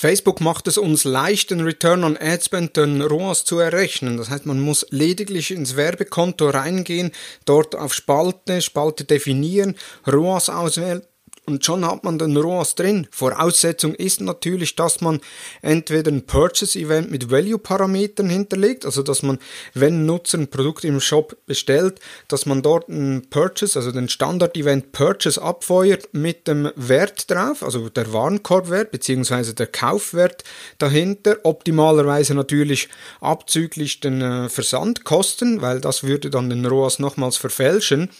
Facebook 0.00 0.40
macht 0.40 0.68
es 0.68 0.78
uns 0.78 1.02
leicht, 1.02 1.50
den 1.50 1.60
Return 1.62 2.04
on 2.04 2.16
Ad 2.16 2.44
Spend, 2.44 2.76
den 2.76 3.02
ROAS 3.02 3.42
zu 3.42 3.58
errechnen. 3.58 4.16
Das 4.16 4.30
heißt, 4.30 4.46
man 4.46 4.60
muss 4.60 4.86
lediglich 4.90 5.50
ins 5.50 5.74
Werbekonto 5.74 6.50
reingehen, 6.50 7.10
dort 7.44 7.74
auf 7.74 7.92
Spalte, 7.92 8.62
Spalte 8.62 9.02
definieren, 9.02 9.74
ROAS 10.06 10.50
auswählen 10.50 11.02
und 11.48 11.64
schon 11.64 11.84
hat 11.86 12.04
man 12.04 12.18
den 12.18 12.36
ROAS 12.36 12.74
drin. 12.74 13.08
Voraussetzung 13.10 13.94
ist 13.94 14.20
natürlich, 14.20 14.76
dass 14.76 15.00
man 15.00 15.20
entweder 15.62 16.10
ein 16.10 16.26
Purchase-Event 16.26 17.10
mit 17.10 17.30
Value-Parametern 17.30 18.28
hinterlegt, 18.28 18.84
also 18.84 19.02
dass 19.02 19.22
man, 19.22 19.38
wenn 19.72 20.02
ein 20.02 20.06
Nutzer 20.06 20.38
ein 20.38 20.48
Produkt 20.48 20.84
im 20.84 21.00
Shop 21.00 21.36
bestellt, 21.46 22.00
dass 22.28 22.44
man 22.44 22.60
dort 22.60 22.88
ein 22.88 23.26
Purchase, 23.30 23.78
also 23.78 23.90
den 23.92 24.10
Standard-Event 24.10 24.92
Purchase 24.92 25.40
abfeuert 25.40 26.08
mit 26.12 26.46
dem 26.46 26.70
Wert 26.76 27.30
drauf, 27.30 27.62
also 27.62 27.88
der 27.88 28.12
Warenkorbwert 28.12 28.90
bzw. 28.90 29.54
der 29.54 29.68
Kaufwert 29.68 30.44
dahinter. 30.76 31.38
Optimalerweise 31.44 32.34
natürlich 32.34 32.88
abzüglich 33.20 34.00
den 34.00 34.20
äh, 34.20 34.48
Versandkosten, 34.50 35.62
weil 35.62 35.80
das 35.80 36.02
würde 36.02 36.28
dann 36.28 36.50
den 36.50 36.66
ROAS 36.66 36.98
nochmals 36.98 37.38
verfälschen. 37.38 38.10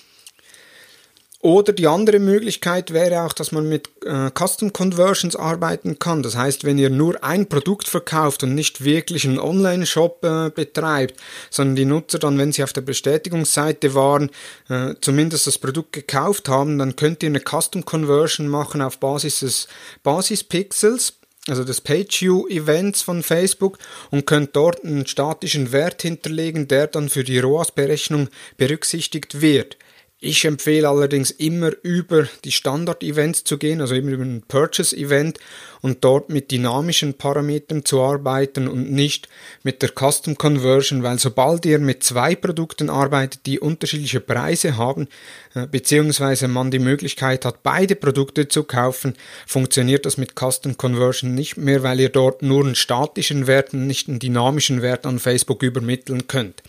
Oder 1.40 1.72
die 1.72 1.86
andere 1.86 2.18
Möglichkeit 2.18 2.92
wäre 2.92 3.22
auch, 3.22 3.32
dass 3.32 3.52
man 3.52 3.68
mit 3.68 3.88
äh, 4.04 4.28
Custom 4.36 4.72
Conversions 4.72 5.36
arbeiten 5.36 6.00
kann. 6.00 6.24
Das 6.24 6.36
heißt, 6.36 6.64
wenn 6.64 6.78
ihr 6.78 6.90
nur 6.90 7.22
ein 7.22 7.48
Produkt 7.48 7.86
verkauft 7.86 8.42
und 8.42 8.56
nicht 8.56 8.82
wirklich 8.82 9.24
einen 9.24 9.38
Online-Shop 9.38 10.24
äh, 10.24 10.50
betreibt, 10.50 11.20
sondern 11.48 11.76
die 11.76 11.84
Nutzer 11.84 12.18
dann, 12.18 12.38
wenn 12.38 12.50
sie 12.50 12.64
auf 12.64 12.72
der 12.72 12.80
Bestätigungsseite 12.80 13.94
waren, 13.94 14.30
äh, 14.68 14.94
zumindest 15.00 15.46
das 15.46 15.58
Produkt 15.58 15.92
gekauft 15.92 16.48
haben, 16.48 16.76
dann 16.76 16.96
könnt 16.96 17.22
ihr 17.22 17.28
eine 17.28 17.40
Custom 17.40 17.84
Conversion 17.84 18.48
machen 18.48 18.82
auf 18.82 18.98
Basis 18.98 19.38
des 19.40 19.68
Basispixels 20.02 21.14
also 21.46 21.64
des 21.64 21.80
Page-View-Events 21.80 23.00
von 23.00 23.22
Facebook 23.22 23.78
und 24.10 24.26
könnt 24.26 24.54
dort 24.54 24.84
einen 24.84 25.06
statischen 25.06 25.72
Wert 25.72 26.02
hinterlegen, 26.02 26.68
der 26.68 26.88
dann 26.88 27.08
für 27.08 27.24
die 27.24 27.38
ROAS-Berechnung 27.38 28.28
berücksichtigt 28.58 29.40
wird. 29.40 29.78
Ich 30.20 30.44
empfehle 30.44 30.88
allerdings 30.88 31.30
immer 31.30 31.70
über 31.84 32.26
die 32.44 32.50
Standard-Events 32.50 33.44
zu 33.44 33.56
gehen, 33.56 33.80
also 33.80 33.94
immer 33.94 34.10
über 34.10 34.24
ein 34.24 34.42
Purchase-Event 34.48 35.38
und 35.80 36.02
dort 36.02 36.28
mit 36.28 36.50
dynamischen 36.50 37.14
Parametern 37.14 37.84
zu 37.84 38.02
arbeiten 38.02 38.66
und 38.66 38.90
nicht 38.90 39.28
mit 39.62 39.80
der 39.80 39.90
Custom 39.90 40.36
Conversion, 40.36 41.04
weil 41.04 41.20
sobald 41.20 41.64
ihr 41.66 41.78
mit 41.78 42.02
zwei 42.02 42.34
Produkten 42.34 42.90
arbeitet, 42.90 43.46
die 43.46 43.60
unterschiedliche 43.60 44.18
Preise 44.18 44.76
haben, 44.76 45.06
äh, 45.54 45.68
beziehungsweise 45.68 46.48
man 46.48 46.72
die 46.72 46.80
Möglichkeit 46.80 47.44
hat, 47.44 47.62
beide 47.62 47.94
Produkte 47.94 48.48
zu 48.48 48.64
kaufen, 48.64 49.14
funktioniert 49.46 50.04
das 50.04 50.16
mit 50.16 50.32
Custom 50.34 50.76
Conversion 50.76 51.36
nicht 51.36 51.58
mehr, 51.58 51.84
weil 51.84 52.00
ihr 52.00 52.08
dort 52.08 52.42
nur 52.42 52.64
einen 52.64 52.74
statischen 52.74 53.46
Wert 53.46 53.72
und 53.72 53.86
nicht 53.86 54.08
einen 54.08 54.18
dynamischen 54.18 54.82
Wert 54.82 55.06
an 55.06 55.20
Facebook 55.20 55.62
übermitteln 55.62 56.26
könnt. 56.26 56.64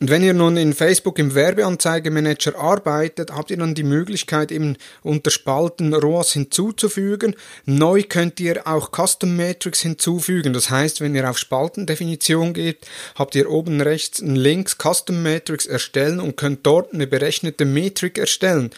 Und 0.00 0.10
wenn 0.10 0.24
ihr 0.24 0.34
nun 0.34 0.56
in 0.56 0.72
Facebook 0.72 1.20
im 1.20 1.36
Werbeanzeigemanager 1.36 2.58
arbeitet, 2.58 3.30
habt 3.30 3.52
ihr 3.52 3.56
dann 3.56 3.76
die 3.76 3.84
Möglichkeit, 3.84 4.50
eben 4.50 4.76
unter 5.02 5.30
Spalten 5.30 5.94
ROAS 5.94 6.32
hinzuzufügen. 6.32 7.36
Neu 7.64 8.02
könnt 8.02 8.40
ihr 8.40 8.66
auch 8.66 8.90
Custom 8.90 9.36
Matrix 9.36 9.80
hinzufügen. 9.82 10.52
Das 10.52 10.68
heißt, 10.68 11.00
wenn 11.00 11.14
ihr 11.14 11.30
auf 11.30 11.38
Spaltendefinition 11.38 12.54
geht, 12.54 12.78
habt 13.14 13.36
ihr 13.36 13.48
oben 13.48 13.80
rechts 13.80 14.20
Links 14.20 14.76
Custom 14.76 15.22
Matrix 15.22 15.64
erstellen 15.64 16.18
und 16.18 16.36
könnt 16.36 16.66
dort 16.66 16.92
eine 16.92 17.06
berechnete 17.06 17.64
Metrik 17.64 18.18
erstellen. 18.18 18.70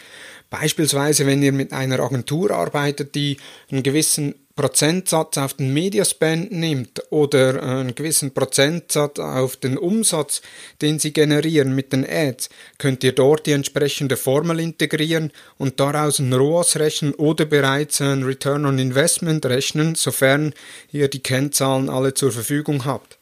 Beispielsweise, 0.49 1.25
wenn 1.25 1.43
ihr 1.43 1.51
mit 1.51 1.73
einer 1.73 1.99
Agentur 1.99 2.51
arbeitet, 2.51 3.15
die 3.15 3.37
einen 3.69 3.83
gewissen 3.83 4.35
Prozentsatz 4.57 5.37
auf 5.37 5.53
den 5.53 5.71
Mediaspend 5.71 6.51
nimmt 6.51 7.03
oder 7.11 7.61
einen 7.61 7.93
gewissen 7.93 8.33
Prozentsatz 8.33 9.19
auf 9.19 9.55
den 9.55 9.77
Umsatz, 9.77 10.41
den 10.81 10.97
sie 10.97 11.13
generieren 11.13 11.75
mit 11.75 11.93
den 11.93 12.03
Ads, 12.09 12.49
könnt 12.79 13.03
ihr 13.03 13.11
dort 13.11 13.45
die 13.45 13.51
entsprechende 13.51 14.17
Formel 14.17 14.59
integrieren 14.59 15.31
und 15.57 15.79
daraus 15.79 16.17
ein 16.17 16.33
ROAS 16.33 16.77
rechnen 16.77 17.13
oder 17.13 17.45
bereits 17.45 18.01
ein 18.01 18.23
Return 18.23 18.65
on 18.65 18.79
Investment 18.79 19.45
rechnen, 19.45 19.93
sofern 19.93 20.53
ihr 20.91 21.07
die 21.07 21.21
Kennzahlen 21.21 21.89
alle 21.89 22.15
zur 22.15 22.31
Verfügung 22.31 22.83
habt. 22.83 23.19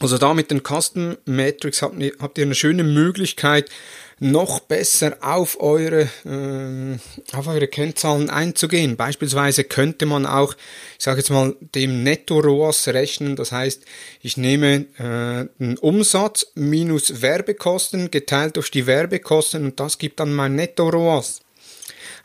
Also 0.00 0.16
da 0.18 0.34
mit 0.34 0.50
den 0.50 0.62
Custom 0.62 1.16
Metrics 1.26 1.82
habt 1.82 2.38
ihr 2.38 2.44
eine 2.44 2.54
schöne 2.54 2.84
Möglichkeit, 2.84 3.70
noch 4.20 4.60
besser 4.60 5.16
auf 5.22 5.60
eure, 5.60 6.02
äh, 6.24 6.98
auf 7.36 7.46
eure 7.48 7.66
Kennzahlen 7.66 8.28
einzugehen. 8.28 8.96
Beispielsweise 8.96 9.64
könnte 9.64 10.04
man 10.04 10.26
auch, 10.26 10.54
ich 10.98 11.04
sage 11.04 11.18
jetzt 11.18 11.30
mal, 11.30 11.56
dem 11.74 12.02
Netto-ROAS 12.02 12.88
rechnen. 12.88 13.34
Das 13.34 13.50
heißt, 13.50 13.82
ich 14.20 14.36
nehme 14.36 14.86
äh, 14.98 15.48
den 15.58 15.78
Umsatz 15.78 16.46
minus 16.54 17.22
Werbekosten 17.22 18.10
geteilt 18.10 18.56
durch 18.56 18.70
die 18.70 18.86
Werbekosten 18.86 19.64
und 19.64 19.80
das 19.80 19.96
gibt 19.96 20.20
dann 20.20 20.34
mein 20.34 20.54
Netto-ROAS. 20.54 21.40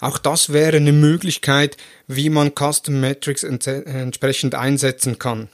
Auch 0.02 0.18
das 0.18 0.52
wäre 0.52 0.78
eine 0.78 0.92
Möglichkeit, 0.92 1.78
wie 2.08 2.30
man 2.30 2.52
Custom 2.54 3.00
Metrics 3.00 3.44
entsprechend 3.44 4.54
einsetzen 4.54 5.18
kann. 5.18 5.48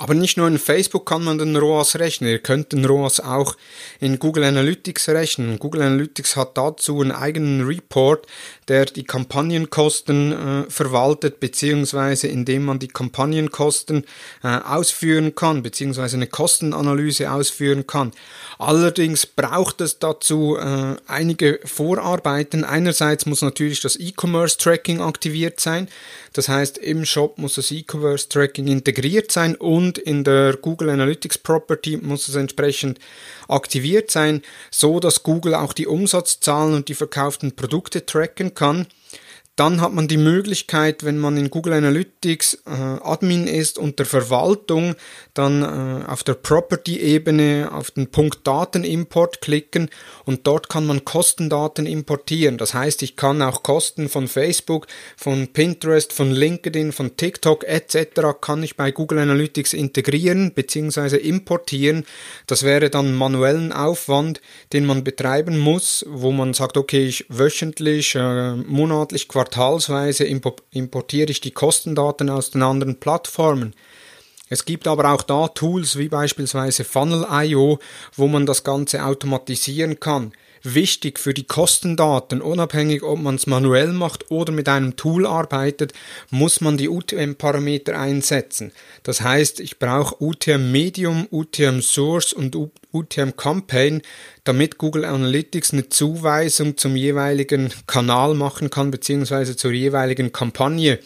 Aber 0.00 0.14
nicht 0.14 0.36
nur 0.36 0.46
in 0.46 0.58
Facebook 0.58 1.06
kann 1.06 1.24
man 1.24 1.38
den 1.38 1.56
ROAS 1.56 1.96
rechnen, 1.96 2.30
ihr 2.30 2.38
könnt 2.38 2.72
den 2.72 2.84
ROAS 2.84 3.18
auch 3.18 3.56
in 3.98 4.20
Google 4.20 4.44
Analytics 4.44 5.08
rechnen. 5.08 5.58
Google 5.58 5.82
Analytics 5.82 6.36
hat 6.36 6.56
dazu 6.56 7.00
einen 7.00 7.10
eigenen 7.10 7.66
Report, 7.66 8.24
der 8.68 8.84
die 8.84 9.02
Kampagnenkosten 9.02 10.32
äh, 10.32 10.70
verwaltet, 10.70 11.40
beziehungsweise 11.40 12.28
indem 12.28 12.66
man 12.66 12.78
die 12.78 12.86
Kampagnenkosten 12.86 14.04
äh, 14.44 14.46
ausführen 14.46 15.34
kann, 15.34 15.64
beziehungsweise 15.64 16.16
eine 16.16 16.28
Kostenanalyse 16.28 17.32
ausführen 17.32 17.88
kann. 17.88 18.12
Allerdings 18.60 19.26
braucht 19.26 19.80
es 19.80 19.98
dazu 19.98 20.56
äh, 20.58 20.94
einige 21.08 21.58
Vorarbeiten. 21.64 22.62
Einerseits 22.62 23.26
muss 23.26 23.42
natürlich 23.42 23.80
das 23.80 23.96
E-Commerce-Tracking 23.96 25.00
aktiviert 25.00 25.58
sein. 25.58 25.88
Das 26.34 26.48
heißt, 26.48 26.78
im 26.78 27.04
Shop 27.04 27.38
muss 27.38 27.54
das 27.54 27.72
E-Commerce-Tracking 27.72 28.68
integriert 28.68 29.32
sein 29.32 29.56
und 29.56 29.87
in 29.96 30.24
der 30.24 30.56
Google 30.56 30.90
Analytics 30.90 31.38
Property 31.38 31.96
muss 31.96 32.28
es 32.28 32.34
entsprechend 32.34 32.98
aktiviert 33.48 34.10
sein, 34.10 34.42
so 34.70 35.00
dass 35.00 35.22
Google 35.22 35.54
auch 35.54 35.72
die 35.72 35.86
Umsatzzahlen 35.86 36.74
und 36.74 36.88
die 36.88 36.94
verkauften 36.94 37.56
Produkte 37.56 38.04
tracken 38.04 38.52
kann. 38.52 38.86
Dann 39.58 39.80
hat 39.80 39.92
man 39.92 40.06
die 40.06 40.18
Möglichkeit, 40.18 41.04
wenn 41.04 41.18
man 41.18 41.36
in 41.36 41.50
Google 41.50 41.72
Analytics 41.72 42.62
äh, 42.64 42.70
Admin 42.70 43.48
ist 43.48 43.76
unter 43.76 44.04
Verwaltung, 44.04 44.94
dann 45.34 45.62
äh, 45.64 46.06
auf 46.06 46.22
der 46.22 46.34
Property-Ebene 46.34 47.68
auf 47.72 47.90
den 47.90 48.08
Punkt 48.08 48.46
Datenimport 48.46 49.40
klicken 49.40 49.90
und 50.24 50.46
dort 50.46 50.68
kann 50.68 50.86
man 50.86 51.04
Kostendaten 51.04 51.86
importieren. 51.86 52.56
Das 52.56 52.72
heißt, 52.72 53.02
ich 53.02 53.16
kann 53.16 53.42
auch 53.42 53.64
Kosten 53.64 54.08
von 54.08 54.28
Facebook, 54.28 54.86
von 55.16 55.48
Pinterest, 55.48 56.12
von 56.12 56.30
LinkedIn, 56.30 56.92
von 56.92 57.16
TikTok 57.16 57.64
etc. 57.64 58.38
kann 58.40 58.62
ich 58.62 58.76
bei 58.76 58.92
Google 58.92 59.18
Analytics 59.18 59.72
integrieren 59.72 60.52
bzw. 60.52 61.16
importieren. 61.16 62.04
Das 62.46 62.62
wäre 62.62 62.90
dann 62.90 63.12
manuellen 63.12 63.72
Aufwand, 63.72 64.40
den 64.72 64.86
man 64.86 65.02
betreiben 65.02 65.58
muss, 65.58 66.06
wo 66.08 66.30
man 66.30 66.54
sagt, 66.54 66.76
okay, 66.76 67.04
ich 67.06 67.26
wöchentlich, 67.28 68.14
äh, 68.14 68.54
monatlich, 68.54 69.26
quartalsweise 69.26 69.47
quartalsweise 69.48 70.24
importiere 70.24 71.30
ich 71.30 71.40
die 71.40 71.50
Kostendaten 71.50 72.28
aus 72.30 72.50
den 72.50 72.62
anderen 72.62 73.00
Plattformen. 73.00 73.74
Es 74.50 74.64
gibt 74.64 74.86
aber 74.86 75.12
auch 75.12 75.22
da 75.22 75.48
Tools 75.48 75.98
wie 75.98 76.08
beispielsweise 76.08 76.84
Funnel.io, 76.84 77.78
wo 78.14 78.28
man 78.28 78.46
das 78.46 78.64
Ganze 78.64 79.04
automatisieren 79.04 80.00
kann. 80.00 80.32
Wichtig 80.62 81.18
für 81.18 81.34
die 81.34 81.44
Kostendaten, 81.44 82.40
unabhängig 82.40 83.02
ob 83.02 83.20
man 83.20 83.36
es 83.36 83.46
manuell 83.46 83.92
macht 83.92 84.30
oder 84.30 84.52
mit 84.52 84.68
einem 84.68 84.96
Tool 84.96 85.26
arbeitet, 85.26 85.92
muss 86.30 86.60
man 86.60 86.76
die 86.76 86.88
UTM-Parameter 86.88 87.98
einsetzen. 87.98 88.72
Das 89.02 89.20
heißt, 89.20 89.60
ich 89.60 89.78
brauche 89.78 90.22
UTM 90.22 90.72
Medium, 90.72 91.28
UTM 91.30 91.80
Source 91.80 92.32
und 92.32 92.56
UTM 92.92 93.36
Campaign, 93.36 94.02
damit 94.44 94.78
Google 94.78 95.04
Analytics 95.04 95.72
eine 95.72 95.88
Zuweisung 95.88 96.76
zum 96.76 96.96
jeweiligen 96.96 97.72
Kanal 97.86 98.34
machen 98.34 98.70
kann, 98.70 98.90
beziehungsweise 98.90 99.56
zur 99.56 99.72
jeweiligen 99.72 100.32
Kampagne. 100.32 100.98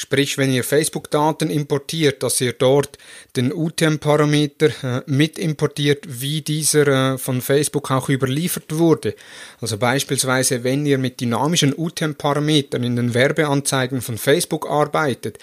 Sprich, 0.00 0.38
wenn 0.38 0.52
ihr 0.52 0.62
Facebook-Daten 0.62 1.50
importiert, 1.50 2.22
dass 2.22 2.40
ihr 2.40 2.52
dort 2.52 2.98
den 3.34 3.52
UTM-Parameter 3.52 4.68
äh, 4.84 5.02
mit 5.06 5.40
importiert, 5.40 6.04
wie 6.06 6.40
dieser 6.40 7.14
äh, 7.14 7.18
von 7.18 7.42
Facebook 7.42 7.90
auch 7.90 8.08
überliefert 8.08 8.78
wurde. 8.78 9.16
Also 9.60 9.76
beispielsweise, 9.76 10.62
wenn 10.62 10.86
ihr 10.86 10.98
mit 10.98 11.20
dynamischen 11.20 11.74
UTM-Parametern 11.76 12.84
in 12.84 12.94
den 12.94 13.12
Werbeanzeigen 13.12 14.00
von 14.00 14.18
Facebook 14.18 14.70
arbeitet, 14.70 15.40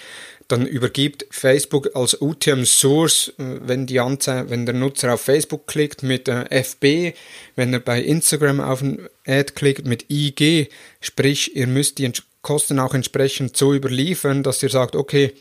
dann 0.48 0.66
übergibt 0.66 1.26
Facebook 1.30 1.90
als 1.94 2.22
UTM 2.22 2.64
Source, 2.64 3.34
äh, 3.38 3.58
wenn 3.60 3.86
wenn 3.86 4.64
der 4.64 4.74
Nutzer 4.74 5.12
auf 5.12 5.20
Facebook 5.20 5.66
klickt 5.66 6.02
mit 6.02 6.28
äh, 6.28 6.46
FB, 6.62 7.14
wenn 7.56 7.74
er 7.74 7.80
bei 7.80 8.00
Instagram 8.00 8.60
auf 8.60 8.80
ein 8.80 9.06
Ad 9.26 9.52
klickt 9.54 9.86
mit 9.86 10.06
IG, 10.08 10.68
sprich 11.02 11.54
ihr 11.54 11.66
müsst 11.66 11.98
die 11.98 12.10
Kosten 12.46 12.78
auch 12.78 12.94
entsprechend 12.94 13.56
so 13.56 13.74
überliefern, 13.74 14.44
dass 14.44 14.62
ihr 14.62 14.68
sagt, 14.68 14.94
okay, 14.94 15.34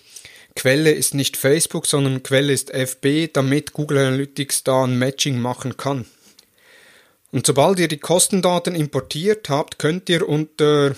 Quelle 0.55 0.91
ist 0.91 1.13
nicht 1.13 1.37
Facebook, 1.37 1.85
sondern 1.85 2.23
Quelle 2.23 2.51
ist 2.51 2.73
FB, 2.73 3.31
damit 3.31 3.73
Google 3.73 3.99
Analytics 3.99 4.63
da 4.63 4.85
ein 4.85 4.97
Matching 4.97 5.39
machen 5.39 5.77
kann. 5.77 6.05
Und 7.31 7.45
sobald 7.45 7.79
ihr 7.79 7.87
die 7.87 7.99
Kostendaten 7.99 8.73
importiert 8.73 9.49
habt, 9.49 9.77
könnt 9.77 10.09
ihr 10.09 10.27
unter 10.27 10.95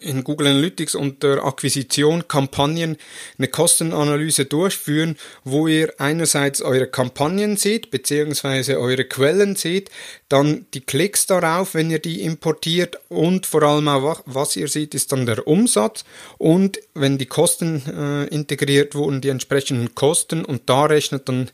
in 0.00 0.24
Google 0.24 0.48
Analytics 0.48 0.94
unter 0.94 1.44
Akquisition 1.44 2.26
Kampagnen 2.28 2.96
eine 3.38 3.48
Kostenanalyse 3.48 4.44
durchführen, 4.44 5.16
wo 5.44 5.68
ihr 5.68 5.94
einerseits 5.98 6.60
eure 6.60 6.88
Kampagnen 6.88 7.56
seht, 7.56 7.90
beziehungsweise 7.90 8.80
eure 8.80 9.04
Quellen 9.04 9.56
seht, 9.56 9.90
dann 10.28 10.66
die 10.74 10.80
Klicks 10.80 11.26
darauf, 11.26 11.74
wenn 11.74 11.90
ihr 11.90 12.00
die 12.00 12.22
importiert 12.22 12.98
und 13.08 13.46
vor 13.46 13.62
allem 13.62 13.88
auch 13.88 14.22
was 14.26 14.56
ihr 14.56 14.68
seht, 14.68 14.94
ist 14.94 15.12
dann 15.12 15.24
der 15.24 15.46
Umsatz 15.46 16.04
und 16.38 16.78
wenn 16.94 17.18
die 17.18 17.26
Kosten 17.26 17.82
äh, 17.86 18.26
integriert 18.34 18.94
wurden, 18.94 19.20
die 19.20 19.28
entsprechenden 19.28 19.94
Kosten 19.94 20.44
und 20.44 20.68
da 20.68 20.86
rechnet 20.86 21.28
dann 21.28 21.50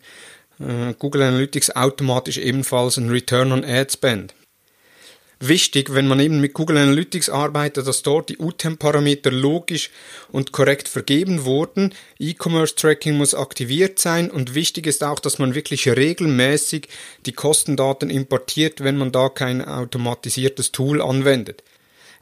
äh, 0.59 0.95
Google 0.99 1.23
Analytics 1.23 1.77
automatisch 1.77 2.39
ebenfalls 2.39 2.97
ein 2.97 3.11
Return 3.11 3.53
on 3.53 3.65
Ad 3.65 3.93
Spend 3.93 4.35
wichtig, 5.49 5.95
wenn 5.95 6.09
man 6.09 6.21
eben 6.21 6.41
mit 6.41 6.55
Google 6.55 6.79
Analytics 6.79 7.29
arbeitet, 7.29 7.87
dass 7.87 8.03
dort 8.03 8.29
die 8.29 8.39
UTM-Parameter 8.39 9.31
logisch 9.31 9.91
und 10.31 10.53
korrekt 10.53 10.89
vergeben 10.89 11.45
wurden. 11.45 11.95
E-Commerce-Tracking 12.19 13.17
muss 13.17 13.35
aktiviert 13.35 13.99
sein 13.99 14.31
und 14.31 14.55
wichtig 14.55 14.87
ist 14.87 15.05
auch, 15.05 15.19
dass 15.19 15.39
man 15.39 15.55
wirklich 15.55 15.89
regelmäßig 15.89 16.89
die 17.27 17.33
Kostendaten 17.33 18.11
importiert, 18.11 18.83
wenn 18.83 18.97
man 18.97 19.13
da 19.13 19.29
kein 19.29 19.65
automatisiertes 19.65 20.73
Tool 20.73 21.03
anwendet. 21.03 21.63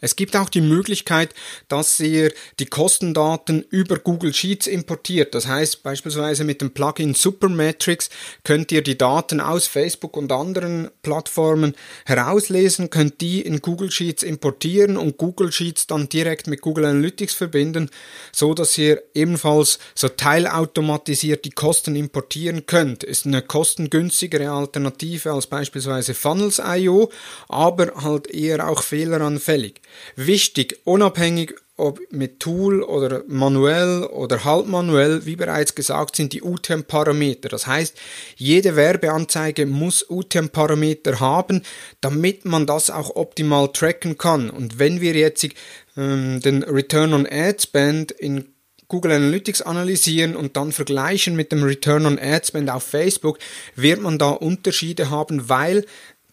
Es 0.00 0.16
gibt 0.16 0.36
auch 0.36 0.48
die 0.48 0.60
Möglichkeit, 0.60 1.34
dass 1.68 2.00
ihr 2.00 2.32
die 2.58 2.66
Kostendaten 2.66 3.62
über 3.70 3.98
Google 3.98 4.34
Sheets 4.34 4.66
importiert. 4.66 5.34
Das 5.34 5.46
heißt, 5.46 5.82
beispielsweise 5.82 6.44
mit 6.44 6.60
dem 6.60 6.72
Plugin 6.72 7.14
Supermetrics 7.14 8.10
könnt 8.44 8.72
ihr 8.72 8.82
die 8.82 8.98
Daten 8.98 9.40
aus 9.40 9.66
Facebook 9.66 10.16
und 10.16 10.32
anderen 10.32 10.90
Plattformen 11.02 11.74
herauslesen, 12.06 12.90
könnt 12.90 13.20
die 13.20 13.40
in 13.40 13.60
Google 13.60 13.90
Sheets 13.90 14.22
importieren 14.22 14.96
und 14.96 15.18
Google 15.18 15.52
Sheets 15.52 15.86
dann 15.86 16.08
direkt 16.08 16.46
mit 16.46 16.60
Google 16.60 16.86
Analytics 16.86 17.34
verbinden, 17.34 17.90
so 18.32 18.54
dass 18.54 18.76
ihr 18.78 19.02
ebenfalls 19.14 19.78
so 19.94 20.08
teilautomatisiert 20.08 21.44
die 21.44 21.50
Kosten 21.50 21.96
importieren 21.96 22.66
könnt. 22.66 23.04
Ist 23.04 23.26
eine 23.26 23.42
kostengünstigere 23.42 24.50
Alternative 24.50 25.32
als 25.32 25.46
beispielsweise 25.46 26.14
Funnels.io, 26.14 27.10
aber 27.48 27.92
halt 28.02 28.28
eher 28.28 28.68
auch 28.68 28.82
fehleranfällig. 28.82 29.80
Wichtig, 30.16 30.80
unabhängig 30.84 31.54
ob 31.80 32.00
mit 32.10 32.40
Tool 32.40 32.82
oder 32.82 33.24
manuell 33.26 34.04
oder 34.04 34.44
halb 34.44 34.66
manuell, 34.66 35.24
wie 35.24 35.36
bereits 35.36 35.74
gesagt, 35.74 36.14
sind 36.14 36.32
die 36.32 36.42
UTM-Parameter. 36.42 37.48
Das 37.48 37.66
heißt, 37.66 37.96
jede 38.36 38.76
Werbeanzeige 38.76 39.66
muss 39.66 40.04
UTM-Parameter 40.08 41.20
haben, 41.20 41.62
damit 42.00 42.44
man 42.44 42.66
das 42.66 42.90
auch 42.90 43.16
optimal 43.16 43.68
tracken 43.72 44.18
kann. 44.18 44.50
Und 44.50 44.78
wenn 44.78 45.00
wir 45.00 45.14
jetzt 45.14 45.48
ähm, 45.96 46.40
den 46.40 46.62
Return 46.62 47.14
on 47.14 47.26
Ad 47.26 47.62
Spend 47.62 48.12
in 48.12 48.44
Google 48.88 49.12
Analytics 49.12 49.62
analysieren 49.62 50.36
und 50.36 50.56
dann 50.56 50.72
vergleichen 50.72 51.36
mit 51.36 51.52
dem 51.52 51.62
Return 51.62 52.06
on 52.06 52.18
Ad 52.18 52.46
Spend 52.46 52.68
auf 52.70 52.82
Facebook, 52.82 53.38
wird 53.76 54.02
man 54.02 54.18
da 54.18 54.30
Unterschiede 54.30 55.10
haben, 55.10 55.48
weil 55.48 55.86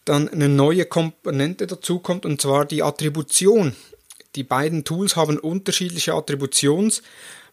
dann 0.09 0.29
eine 0.29 0.49
neue 0.49 0.85
Komponente 0.85 1.67
dazukommt 1.67 2.25
und 2.25 2.41
zwar 2.41 2.65
die 2.65 2.83
Attribution. 2.83 3.75
Die 4.35 4.43
beiden 4.43 4.83
Tools 4.83 5.15
haben 5.15 5.39
unterschiedliche 5.39 6.13
Attributions- 6.13 7.01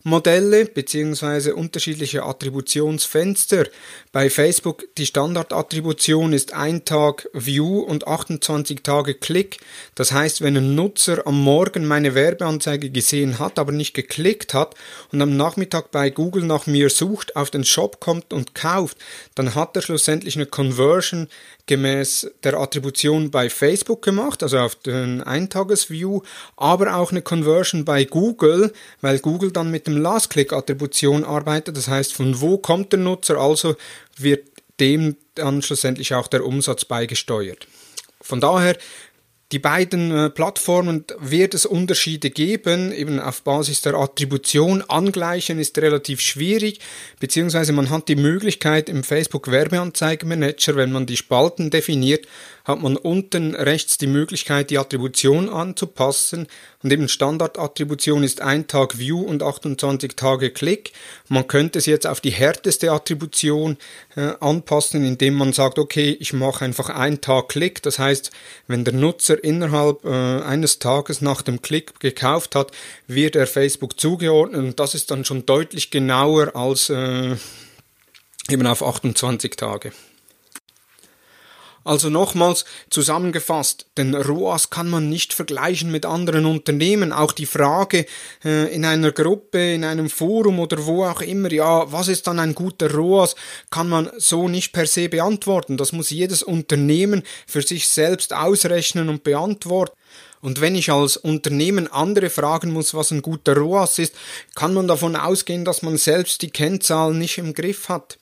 Modelle 0.07 0.67
bzw. 0.67 1.53
unterschiedliche 1.53 2.25
Attributionsfenster. 2.25 3.65
Bei 4.13 4.29
Facebook 4.29 4.85
die 4.99 5.07
Standardattribution 5.07 6.35
ist 6.35 6.53
ein 6.53 6.85
Tag 6.85 7.27
View 7.33 7.81
und 7.81 8.07
28 8.07 8.83
Tage 8.83 9.15
Klick. 9.15 9.61
Das 9.95 10.13
heißt, 10.13 10.43
wenn 10.43 10.59
ein 10.59 10.75
Nutzer 10.75 11.27
am 11.27 11.41
Morgen 11.43 11.87
meine 11.87 12.15
Werbeanzeige 12.15 12.91
gesehen 12.91 13.39
hat, 13.39 13.59
aber 13.59 13.73
nicht 13.73 13.95
geklickt 13.95 14.53
hat 14.53 14.75
und 15.11 15.23
am 15.23 15.39
Nachmittag 15.39 15.91
bei 15.91 16.11
Google 16.11 16.45
nach 16.45 16.67
mir 16.67 16.91
sucht, 16.91 17.35
auf 17.35 17.51
den 17.51 17.65
Shop 17.65 17.99
kommt 17.99 18.35
und 18.35 18.55
kauft, 18.55 18.99
dann 19.35 19.55
hat 19.55 19.75
er 19.75 19.81
schlussendlich 19.81 20.37
eine 20.37 20.45
Conversion 20.45 21.29
gemäß 21.67 22.31
der 22.43 22.59
Attribution 22.59 23.31
bei 23.31 23.49
Facebook 23.49 24.03
gemacht, 24.03 24.43
also 24.43 24.59
auf 24.59 24.75
den 24.75 25.23
Eintagesview, 25.23 26.21
aber 26.57 26.95
auch 26.95 27.11
eine 27.11 27.23
Conversion 27.23 27.87
bei 27.87 28.05
Google, 28.05 28.71
weil 29.01 29.19
Google 29.19 29.51
dann 29.51 29.71
mit 29.71 29.87
dem 29.87 29.94
Last-Click-Attribution 29.97 31.25
arbeitet. 31.25 31.77
Das 31.77 31.89
heißt, 31.89 32.13
von 32.13 32.41
wo 32.41 32.59
kommt 32.59 32.93
der 32.93 33.01
Nutzer, 33.01 33.39
also 33.39 33.77
wird 34.17 34.49
dem 34.81 35.17
dann 35.35 35.63
schlussendlich 35.63 36.15
auch 36.15 36.27
der 36.27 36.45
Umsatz 36.45 36.85
beigesteuert. 36.85 37.67
Von 38.21 38.41
daher 38.41 38.77
die 39.53 39.59
beiden 39.59 40.11
äh, 40.11 40.31
Plattformen 40.31 41.05
wird 41.19 41.55
es 41.55 41.67
Unterschiede 41.67 42.31
geben, 42.31 42.93
eben 42.93 43.21
auf 43.21 43.43
Basis 43.43 43.83
der 43.83 43.95
Attribution. 43.95 44.83
Angleichen 44.89 45.59
ist 45.59 45.77
relativ 45.79 46.21
schwierig, 46.21 46.81
beziehungsweise 47.21 47.73
man 47.73 47.91
hat 47.91 48.09
die 48.09 48.17
Möglichkeit 48.17 48.89
im 48.89 49.05
Facebook 49.05 49.51
Werbeanzeigenmanager, 49.51 50.77
wenn 50.77 50.93
man 50.93 51.07
die 51.07 51.19
Spalten 51.19 51.71
definiert, 51.71 52.27
hat 52.65 52.81
man 52.81 52.97
unten 52.97 53.55
rechts 53.55 53.99
die 53.99 54.07
Möglichkeit, 54.07 54.71
die 54.71 54.79
Attribution 54.79 55.51
anzupassen. 55.51 56.47
Und 56.83 56.93
eben 56.93 57.09
Standardattribution 57.09 58.25
ist 58.25 58.41
ein 58.41 58.67
Tag 58.67 58.99
View 58.99 59.21
und 59.21 59.43
28 59.43 60.17
Tage 60.17 60.51
Klick. 60.51 60.93
Man 61.29 61.47
könnte 61.47 61.79
es 61.79 61.87
jetzt 61.87 62.07
auf 62.07 62.23
die 62.23 62.31
härteste 62.31 62.91
Attribution 62.91 63.77
äh, 64.17 64.33
anpassen, 64.41 65.05
indem 65.05 65.35
man 65.35 65.53
sagt, 65.53 65.79
okay, 65.79 66.17
ich 66.19 66.33
mache 66.33 66.65
einfach 66.65 66.89
ein 66.89 67.21
Tag 67.21 67.51
Klick. 67.51 67.83
Das 67.83 67.99
heißt, 67.99 68.31
wenn 68.67 68.85
der 68.85 68.95
Nutzer 68.95 69.34
innerhalb 69.43 70.05
äh, 70.05 70.09
eines 70.09 70.79
Tages 70.79 71.21
nach 71.21 71.43
dem 71.43 71.63
Klick 71.63 72.01
gekauft 72.01 72.55
hat, 72.55 72.71
wird 73.07 73.37
er 73.37 73.47
Facebook 73.47 73.99
zugeordnet. 73.99 74.61
Und 74.61 74.81
das 74.81 74.95
ist 74.95 75.11
dann 75.11 75.25
schon 75.25 75.47
deutlich 75.47 75.91
genauer 75.91 76.55
als 76.55 76.91
äh, 76.91 77.37
eben 78.51 78.67
auf 78.67 78.83
28 78.83 79.57
Tage. 79.57 79.93
Also 81.85 82.09
nochmals 82.09 82.65
zusammengefasst, 82.89 83.87
den 83.99 84.15
ROAS 84.15 84.71
kann 84.71 84.89
man 84.89 85.11
nicht 85.11 85.35
vergleichen 85.35 85.91
mit 85.91 86.07
anderen 86.07 86.47
Unternehmen. 86.47 87.13
Auch 87.13 87.33
die 87.33 87.45
Frage 87.45 88.07
äh, 88.43 88.75
in 88.75 88.87
einer 88.87 89.13
Gruppe, 89.13 89.75
in 89.75 89.85
einem 89.85 90.09
Forum 90.09 90.61
oder 90.61 90.87
wo 90.87 91.05
auch 91.05 91.21
immer, 91.21 91.53
ja, 91.53 91.93
was 91.93 92.09
ist 92.09 92.27
dann 92.27 92.39
ein 92.39 92.55
guter 92.55 92.91
ROAS, 92.91 93.37
kann 93.71 93.91
man 93.91 94.11
so 94.17 94.49
nicht 94.49 94.73
per 94.73 94.87
se 94.87 95.11
beantworten. 95.11 95.77
Das 95.77 95.93
muss 95.93 96.09
jedes 96.09 96.43
Unternehmen 96.43 97.23
für 97.47 97.61
sich 97.61 97.87
selbst 97.87 98.33
ausrechnen 98.33 99.11
und 99.11 99.23
beantworten. 99.23 99.93
Und 100.41 100.61
wenn 100.61 100.75
ich 100.75 100.91
als 100.91 101.17
Unternehmen 101.17 101.91
andere 101.91 102.29
fragen 102.29 102.73
muss, 102.73 102.93
was 102.95 103.11
ein 103.11 103.23
guter 103.23 103.57
ROAS 103.57 103.99
ist, 103.99 104.15
kann 104.55 104.75
man 104.75 104.89
davon 104.89 105.17
ausgehen, 105.17 105.65
dass 105.65 105.83
man 105.83 105.97
selbst 105.97 106.43
die 106.43 106.51
Kennzahlen 106.51 107.19
nicht 107.19 107.39
im 107.39 107.55
Griff 107.55 107.89
hat. 107.89 108.19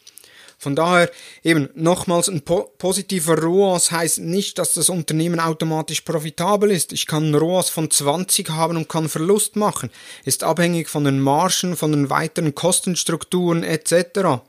Von 0.62 0.76
daher 0.76 1.10
eben 1.42 1.70
nochmals 1.74 2.28
ein 2.28 2.42
po 2.42 2.70
positiver 2.78 3.36
ROAS 3.36 3.90
heißt 3.90 4.20
nicht, 4.20 4.60
dass 4.60 4.74
das 4.74 4.90
Unternehmen 4.90 5.40
automatisch 5.40 6.02
profitabel 6.02 6.70
ist. 6.70 6.92
Ich 6.92 7.08
kann 7.08 7.24
einen 7.24 7.34
ROAS 7.34 7.68
von 7.68 7.90
20 7.90 8.50
haben 8.50 8.76
und 8.76 8.88
kann 8.88 9.08
Verlust 9.08 9.56
machen. 9.56 9.90
Ist 10.24 10.44
abhängig 10.44 10.88
von 10.88 11.02
den 11.02 11.18
Margen, 11.18 11.76
von 11.76 11.90
den 11.90 12.10
weiteren 12.10 12.54
Kostenstrukturen 12.54 13.64
etc. 13.64 14.40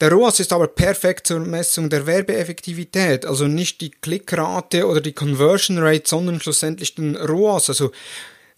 Der 0.00 0.10
ROAS 0.10 0.40
ist 0.40 0.52
aber 0.52 0.66
perfekt 0.66 1.28
zur 1.28 1.38
Messung 1.38 1.90
der 1.90 2.08
Werbeeffektivität, 2.08 3.24
also 3.24 3.46
nicht 3.46 3.82
die 3.82 3.92
Klickrate 3.92 4.84
oder 4.84 5.00
die 5.00 5.12
Conversion 5.12 5.78
Rate, 5.78 6.08
sondern 6.08 6.40
schlussendlich 6.40 6.96
den 6.96 7.14
ROAS, 7.14 7.68
also 7.68 7.92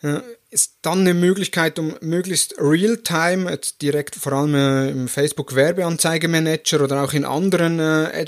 äh, 0.01 0.21
ist 0.57 0.79
dann 0.81 1.01
eine 1.01 1.13
Möglichkeit, 1.13 1.79
um 1.79 1.97
möglichst 2.01 2.55
real-time, 2.59 3.51
jetzt 3.51 3.83
direkt 3.83 4.15
vor 4.15 4.33
allem 4.33 4.55
äh, 4.55 4.89
im 4.89 5.07
Facebook 5.07 5.55
Werbeanzeigemanager 5.55 6.83
oder 6.83 7.05
auch 7.05 7.13
in 7.13 7.27
anderen 7.27 7.79
äh, 7.79 8.25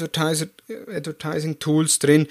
Advertising-Tools 0.95 2.01
drin 2.01 2.27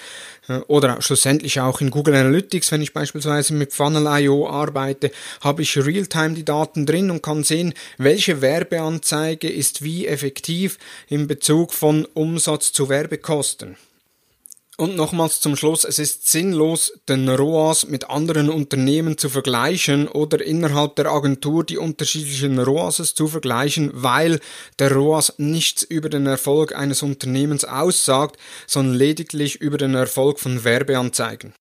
äh, 0.50 0.60
oder 0.68 1.02
schlussendlich 1.02 1.60
auch 1.62 1.82
in 1.82 1.90
Google 1.90 2.14
Analytics, 2.14 2.72
wenn 2.72 2.84
ich 2.84 2.94
beispielsweise 2.94 3.56
mit 3.56 3.74
Funnel.io 3.74 4.48
arbeite, 4.48 5.10
habe 5.42 5.64
ich 5.64 5.76
real-time 5.76 6.36
die 6.36 6.46
Daten 6.46 6.86
drin 6.86 7.10
und 7.10 7.24
kann 7.24 7.44
sehen, 7.44 7.74
welche 7.98 8.40
Werbeanzeige 8.40 9.50
ist 9.50 9.82
wie 9.82 10.06
effektiv 10.06 10.78
in 11.08 11.26
Bezug 11.26 11.74
von 11.74 12.06
Umsatz 12.14 12.72
zu 12.72 12.88
Werbekosten. 12.88 13.78
Und 14.80 14.96
nochmals 14.96 15.40
zum 15.40 15.56
Schluss, 15.56 15.84
es 15.84 15.98
ist 15.98 16.30
sinnlos, 16.30 16.94
den 17.10 17.28
ROAS 17.28 17.88
mit 17.88 18.12
anderen 18.12 18.48
Unternehmen 18.52 19.18
zu 19.18 19.28
vergleichen 19.28 20.08
oder 20.08 20.40
innerhalb 20.46 20.96
der 20.98 21.08
Agentur 21.08 21.64
die 21.64 21.80
unterschiedlichen 21.80 22.60
ROASes 22.60 23.16
zu 23.16 23.28
vergleichen, 23.28 23.90
weil 23.96 24.40
der 24.78 24.92
ROAS 24.92 25.34
nichts 25.38 25.82
über 25.82 26.10
den 26.10 26.28
Erfolg 26.28 26.76
eines 26.76 27.02
Unternehmens 27.02 27.66
aussagt, 27.66 28.38
sondern 28.68 28.96
lediglich 28.96 29.56
über 29.56 29.80
den 29.80 29.96
Erfolg 29.96 30.40
von 30.40 30.64
Werbeanzeigen. 30.64 31.56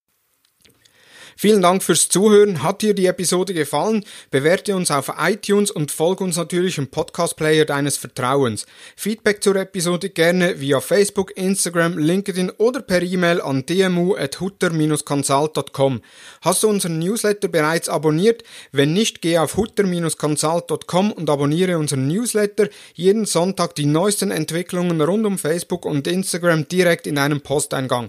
Vielen 1.39 1.61
Dank 1.61 1.83
fürs 1.83 2.09
Zuhören. 2.09 2.63
Hat 2.63 2.81
dir 2.81 2.95
die 2.95 3.05
Episode 3.05 3.53
gefallen? 3.53 4.07
Bewerte 4.31 4.75
uns 4.75 4.91
auf 4.91 5.13
iTunes 5.19 5.71
und 5.71 5.91
folge 5.91 6.25
uns 6.25 6.39
natürlich 6.39 6.79
im 6.79 6.89
Podcast-Player 6.89 7.67
deines 7.67 7.99
Vertrauens. 7.99 8.65
Feedback 8.97 9.43
zur 9.43 9.57
Episode 9.57 10.09
gerne 10.09 10.61
via 10.61 10.81
Facebook, 10.81 11.37
Instagram, 11.37 11.99
LinkedIn 11.99 12.53
oder 12.57 12.81
per 12.81 13.03
E-Mail 13.03 13.43
an 13.43 13.67
dmu.hutter-consult.com. 13.67 16.01
Hast 16.41 16.63
du 16.63 16.69
unseren 16.69 17.01
Newsletter 17.01 17.49
bereits 17.49 17.91
abonniert? 17.91 18.43
Wenn 18.73 18.95
nicht, 18.95 19.21
geh 19.21 19.37
auf 19.37 19.59
hutter-consult.com 19.59 21.13
und 21.13 21.29
abonniere 21.29 21.77
unseren 21.77 22.09
Newsletter. 22.09 22.71
Jeden 22.95 23.27
Sonntag 23.27 23.75
die 23.75 23.85
neuesten 23.85 24.31
Entwicklungen 24.31 25.03
rund 25.03 25.27
um 25.27 25.37
Facebook 25.37 25.85
und 25.85 26.07
Instagram 26.07 26.67
direkt 26.67 27.07
in 27.07 27.17
deinem 27.17 27.43
Posteingang. 27.43 28.09